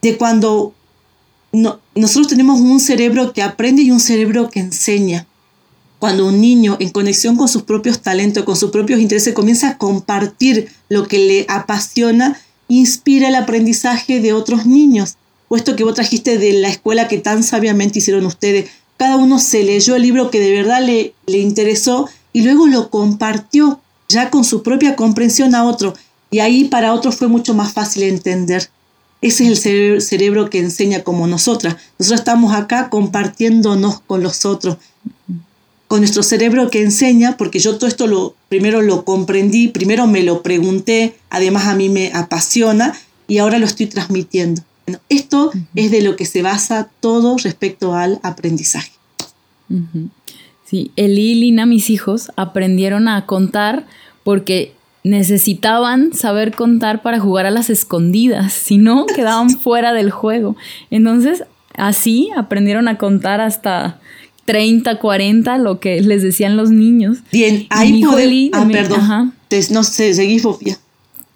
[0.00, 0.72] de cuando
[1.94, 5.26] nosotros tenemos un cerebro que aprende y un cerebro que enseña.
[5.98, 9.78] Cuando un niño, en conexión con sus propios talentos, con sus propios intereses, comienza a
[9.78, 12.38] compartir lo que le apasiona,
[12.68, 15.16] inspira el aprendizaje de otros niños.
[15.48, 18.68] O esto que vos trajiste de la escuela que tan sabiamente hicieron ustedes.
[18.98, 22.90] Cada uno se leyó el libro que de verdad le, le interesó y luego lo
[22.90, 23.80] compartió
[24.10, 25.94] ya con su propia comprensión a otro.
[26.30, 28.68] Y ahí para otros fue mucho más fácil entender.
[29.22, 31.76] Ese es el cerebro que enseña como nosotras.
[31.98, 34.76] Nosotros estamos acá compartiéndonos con los otros,
[35.88, 40.22] con nuestro cerebro que enseña, porque yo todo esto lo primero lo comprendí, primero me
[40.22, 44.60] lo pregunté, además a mí me apasiona y ahora lo estoy transmitiendo.
[45.08, 48.92] esto es de lo que se basa todo respecto al aprendizaje.
[50.68, 53.86] Sí, Eli y Lina, mis hijos, aprendieron a contar
[54.24, 60.56] porque necesitaban saber contar para jugar a las escondidas, si no, quedaban fuera del juego.
[60.90, 61.44] Entonces,
[61.76, 64.00] así aprendieron a contar hasta
[64.46, 67.18] 30, 40, lo que les decían los niños.
[67.30, 68.50] Bien, ahí podemos...
[68.52, 69.34] Ah, perdón.
[69.70, 70.76] no sé, seguí, Sofía.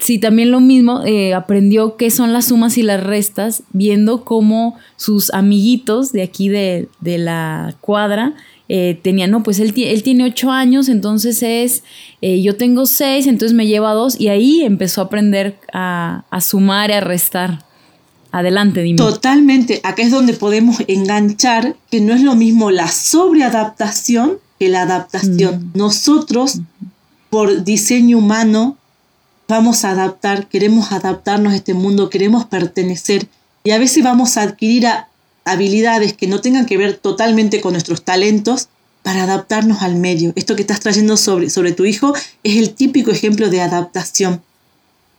[0.00, 4.76] Sí, también lo mismo, eh, aprendió qué son las sumas y las restas, viendo cómo
[4.96, 8.34] sus amiguitos de aquí de, de la cuadra
[8.72, 11.82] eh, tenía, no, pues él, él, tiene ocho años, entonces es,
[12.22, 16.90] eh, yo tengo seis, entonces me lleva dos, y ahí empezó a aprender a, sumar
[16.90, 17.64] y a restar.
[18.30, 18.96] Adelante, dime.
[18.96, 24.82] Totalmente, acá es donde podemos enganchar que no es lo mismo la sobreadaptación que la
[24.82, 25.72] adaptación.
[25.74, 25.76] Mm.
[25.76, 26.60] Nosotros,
[27.28, 28.78] por diseño humano,
[29.48, 33.26] vamos a adaptar, queremos adaptarnos a este mundo, queremos pertenecer,
[33.64, 35.09] y a veces vamos a adquirir a,
[35.50, 38.68] habilidades que no tengan que ver totalmente con nuestros talentos
[39.02, 40.32] para adaptarnos al medio.
[40.36, 44.42] Esto que estás trayendo sobre, sobre tu hijo es el típico ejemplo de adaptación.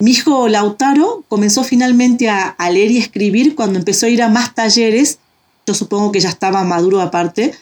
[0.01, 4.55] Mi hijo Lautaro comenzó finalmente a, leer y escribir cuando empezó a ir a más
[4.55, 5.19] talleres,
[5.67, 7.53] yo supongo que ya estaba maduro aparte,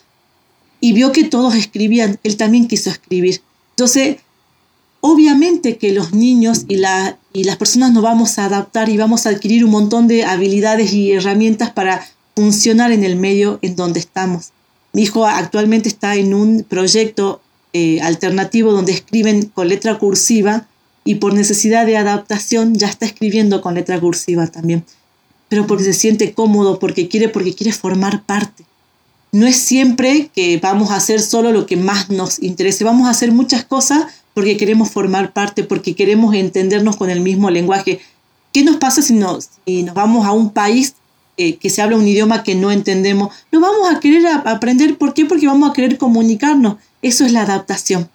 [0.79, 3.41] y vio que todos escribían, él también quiso escribir.
[3.71, 4.17] Entonces,
[5.01, 9.25] obviamente que los niños y, la, y las personas nos vamos a adaptar y vamos
[9.25, 12.07] a adquirir un montón de habilidades y herramientas para
[12.39, 14.51] funcionar en el medio en donde estamos.
[14.93, 17.41] Mi hijo actualmente está en un proyecto
[17.73, 20.67] eh, alternativo donde escriben con letra cursiva
[21.03, 24.85] y por necesidad de adaptación ya está escribiendo con letra cursiva también.
[25.49, 28.63] Pero porque se siente cómodo, porque quiere, porque quiere formar parte.
[29.33, 33.11] No es siempre que vamos a hacer solo lo que más nos interese, vamos a
[33.11, 37.99] hacer muchas cosas porque queremos formar parte, porque queremos entendernos con el mismo lenguaje.
[38.53, 40.93] ¿Qué nos pasa si nos, si nos vamos a un país
[41.39, 44.97] que se habla un idioma que no entendemos, lo vamos a querer aprender.
[44.97, 45.25] ¿Por qué?
[45.25, 46.77] Porque vamos a querer comunicarnos.
[47.01, 48.09] Eso es la adaptación.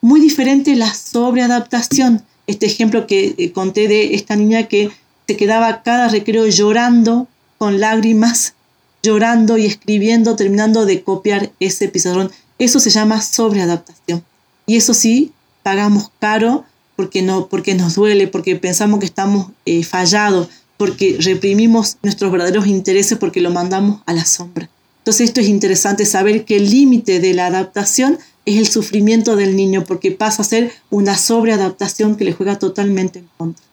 [0.00, 2.22] Muy diferente la sobreadaptación.
[2.46, 4.90] Este ejemplo que eh, conté de esta niña que
[5.26, 8.54] se quedaba cada recreo llorando con lágrimas,
[9.02, 12.30] llorando y escribiendo, terminando de copiar ese pizarrón.
[12.58, 14.24] Eso se llama sobreadaptación.
[14.66, 16.64] Y eso sí, pagamos caro
[16.96, 22.66] porque, no, porque nos duele, porque pensamos que estamos eh, fallados, porque reprimimos nuestros verdaderos
[22.66, 24.68] intereses porque lo mandamos a la sombra.
[24.98, 29.56] Entonces esto es interesante saber que el límite de la adaptación es el sufrimiento del
[29.56, 33.65] niño porque pasa a ser una sobreadaptación que le juega totalmente en contra.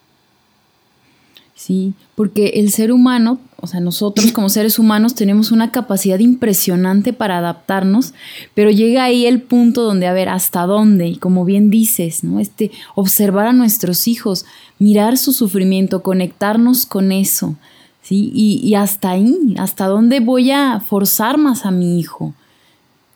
[1.64, 7.14] Sí, porque el ser humano, o sea, nosotros como seres humanos tenemos una capacidad impresionante
[7.14, 8.12] para adaptarnos,
[8.52, 11.08] pero llega ahí el punto donde, a ver, ¿hasta dónde?
[11.08, 12.38] Y como bien dices, ¿no?
[12.38, 14.44] Este, observar a nuestros hijos,
[14.78, 17.56] mirar su sufrimiento, conectarnos con eso,
[18.02, 18.30] ¿sí?
[18.34, 22.34] Y, y hasta ahí, ¿hasta dónde voy a forzar más a mi hijo?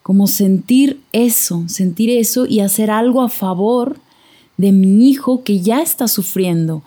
[0.03, 4.01] Como sentir eso, sentir eso y hacer algo a favor
[4.57, 6.82] de mi hijo que ya está sufriendo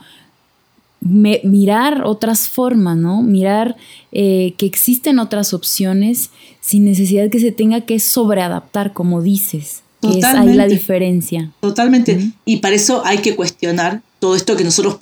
[1.02, 3.24] mirar otras formas, ¿no?
[3.24, 3.76] Mirar
[4.12, 6.30] eh, que existen otras opciones
[6.62, 9.82] sin necesidad que se tenga que sobreadaptar, como dices.
[10.02, 11.52] Que es ahí la diferencia.
[11.60, 12.32] Totalmente.
[12.46, 14.98] Y para eso hay que cuestionar todo esto que nosotros,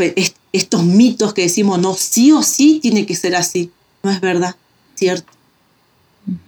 [0.52, 3.72] estos mitos que decimos, no, sí o sí tiene que ser así.
[4.04, 4.56] No es verdad,
[4.96, 5.32] ¿cierto?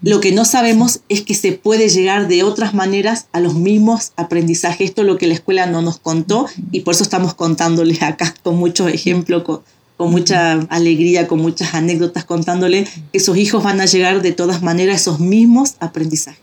[0.02, 4.12] Lo que no sabemos es que se puede llegar de otras maneras a los mismos
[4.16, 4.90] aprendizajes.
[4.90, 8.34] Esto es lo que la escuela no nos contó y por eso estamos contándoles acá
[8.44, 13.86] con muchos ejemplos, con, mucha alegría, con muchas anécdotas, contándole que sus hijos van a
[13.86, 16.42] llegar de todas maneras a esos mismos aprendizajes.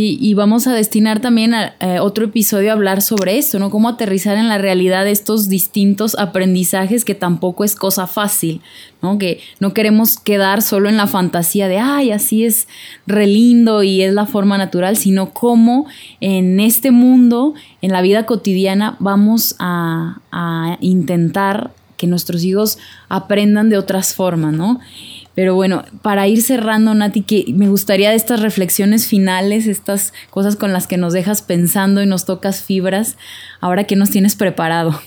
[0.00, 3.68] Y vamos a destinar también a, eh, otro episodio a hablar sobre esto, ¿no?
[3.70, 8.60] Cómo aterrizar en la realidad estos distintos aprendizajes que tampoco es cosa fácil,
[9.02, 9.18] ¿no?
[9.18, 12.68] Que no queremos quedar solo en la fantasía de, ay, así es
[13.08, 15.86] re lindo y es la forma natural, sino cómo
[16.20, 20.18] en este mundo, en la vida cotidiana, vamos a
[20.80, 22.78] intentar que nuestros hijos
[23.10, 24.80] aprendan de otras formas, ¿no?
[25.38, 30.56] Pero bueno, para ir cerrando, Nati, que me gustaría de estas reflexiones finales, estas cosas
[30.56, 33.16] con las que nos dejas pensando y nos tocas fibras,
[33.60, 35.00] ahora que nos tienes preparado.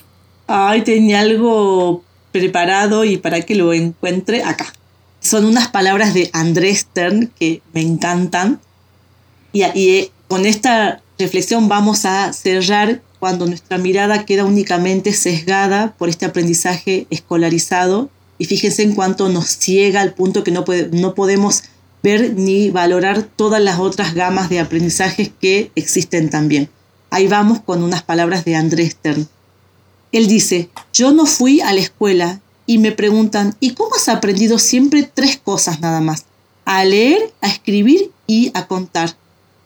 [0.48, 4.72] Ay, tenía algo preparado y para que lo encuentre acá.
[5.20, 8.62] Son unas palabras de Andrés Stern que me encantan.
[9.52, 15.94] Y, y eh, con esta reflexión vamos a cerrar cuando nuestra mirada queda únicamente sesgada
[15.98, 18.10] por este aprendizaje escolarizado
[18.42, 21.62] y fíjense en cuánto nos ciega al punto que no, no podemos
[22.02, 26.68] ver ni valorar todas las otras gamas de aprendizajes que existen también.
[27.12, 29.28] Ahí vamos con unas palabras de Andrés Stern.
[30.12, 34.58] Él dice, yo no fui a la escuela y me preguntan, ¿y cómo has aprendido
[34.58, 36.26] siempre tres cosas nada más?
[36.66, 39.18] A leer, a escribir y a contar.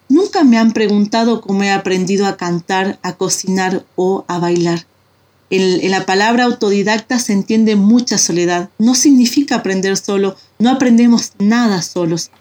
[0.09, 4.85] Nunca me han preguntado cómo he aprendido a cantar, a cocinar o a bailar.
[5.49, 8.69] En, la palabra autodidacta se entiende mucha soledad.
[8.79, 12.31] No significa aprender solo, no aprendemos nada solos.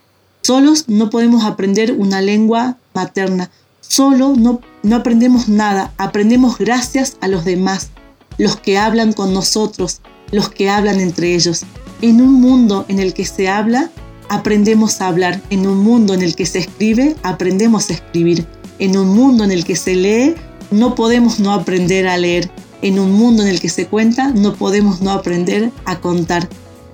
[0.42, 3.50] Solos no podemos aprender una lengua materna.
[3.80, 7.90] Solo no, no aprendemos nada, aprendemos gracias a los demás,
[8.38, 10.00] los que hablan con nosotros,
[10.30, 11.64] los que hablan entre ellos.
[12.02, 13.90] En un mundo en el que se habla,
[14.28, 15.40] aprendemos a hablar.
[15.50, 18.46] En un mundo en el que se escribe, aprendemos a escribir.
[18.78, 20.34] En un mundo en el que se lee,
[20.70, 22.50] no podemos no aprender a leer
[22.84, 26.46] en un mundo en el que se cuenta, no podemos no aprender a contar.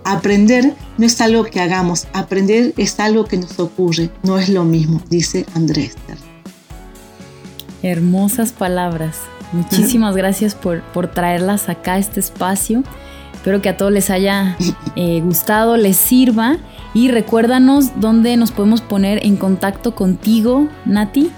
[0.04, 4.64] Aprender no es algo que hagamos, aprender es algo que nos ocurre, no es lo
[4.64, 5.96] mismo, dice Andrés.
[7.82, 9.18] Hermosas palabras.
[9.52, 12.84] Muchísimas gracias por, por, traerlas acá a este espacio.
[13.34, 14.56] Espero que a todos les haya
[14.94, 16.58] eh, gustado, les sirva.
[16.94, 21.30] Y recuérdanos dónde nos podemos poner en contacto contigo, Nati.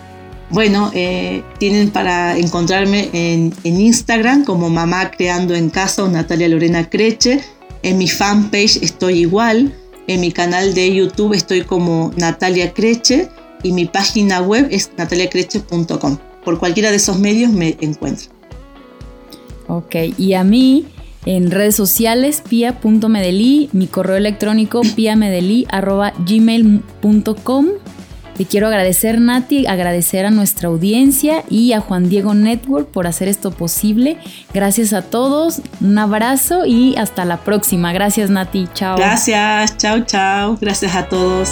[0.53, 6.90] Bueno, eh, tienen para encontrarme en, Instagram como Mamá Creando en Casa o Natalia Lorena
[6.90, 7.40] Creche.
[7.82, 9.74] En mi fanpage estoy igual.
[10.09, 13.30] En mi canal de YouTube estoy como Natalia Creche
[13.62, 16.18] y mi página web es nataliacreche.com.
[16.44, 18.30] Por cualquiera de esos medios me encuentro.
[19.68, 20.84] Ok, y a mí
[21.24, 27.66] en redes sociales pia.medeli, mi correo electrónico piamedeli.gmail.com
[28.37, 33.28] te quiero agradecer, Nati, agradecer a nuestra audiencia y a Juan Diego Network por hacer
[33.28, 34.16] esto posible.
[34.55, 37.93] Gracias a todos, un abrazo y hasta la próxima.
[37.93, 38.68] Gracias, Nati.
[38.74, 38.97] Chao.
[38.97, 40.57] Gracias, chao, chao.
[40.61, 41.51] Gracias a todos.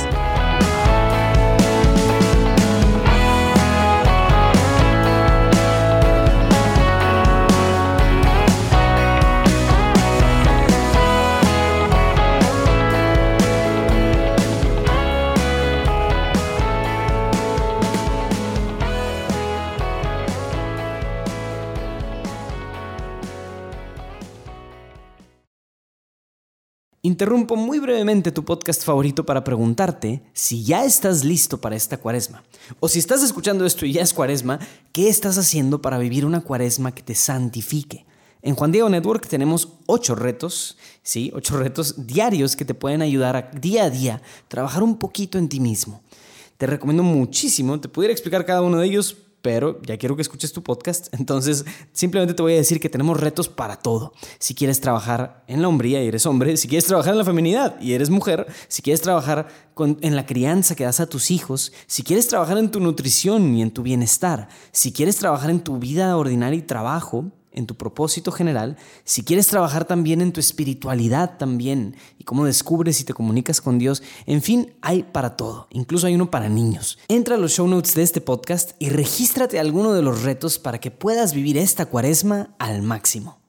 [27.11, 32.44] Interrumpo muy brevemente tu podcast favorito para preguntarte si ya estás listo para esta cuaresma.
[32.78, 34.61] O si estás escuchando esto y ya es cuaresma,
[34.92, 38.06] ¿qué estás haciendo para vivir una cuaresma que te santifique?
[38.42, 43.34] En Juan Diego Network tenemos ocho retos, sí, ocho retos diarios que te pueden ayudar
[43.34, 46.02] a día a día trabajar un poquito en ti mismo.
[46.58, 50.53] Te recomiendo muchísimo, te pudiera explicar cada uno de ellos, pero ya quiero que escuches
[50.53, 54.12] tu podcast, entonces simplemente te voy a decir que tenemos retos para todo.
[54.38, 57.80] Si quieres trabajar en la hombría y eres hombre, si quieres trabajar en la feminidad
[57.80, 62.03] y eres mujer, si quieres trabajar en la crianza que das a tus hijos, si
[62.03, 66.16] quieres trabajar en tu nutrición y en tu bienestar, si quieres trabajar en tu vida
[66.16, 71.96] ordinaria y trabajo, en tu propósito general, si quieres trabajar también en tu espiritualidad también
[72.18, 76.14] y cómo descubres y te comunicas con Dios, en fin, hay para todo, incluso hay
[76.14, 76.98] uno para niños.
[77.09, 80.59] Entra a los show notes de este podcast y regístrate a alguno de los retos
[80.59, 83.39] para que puedas vivir esta cuaresma al máximo.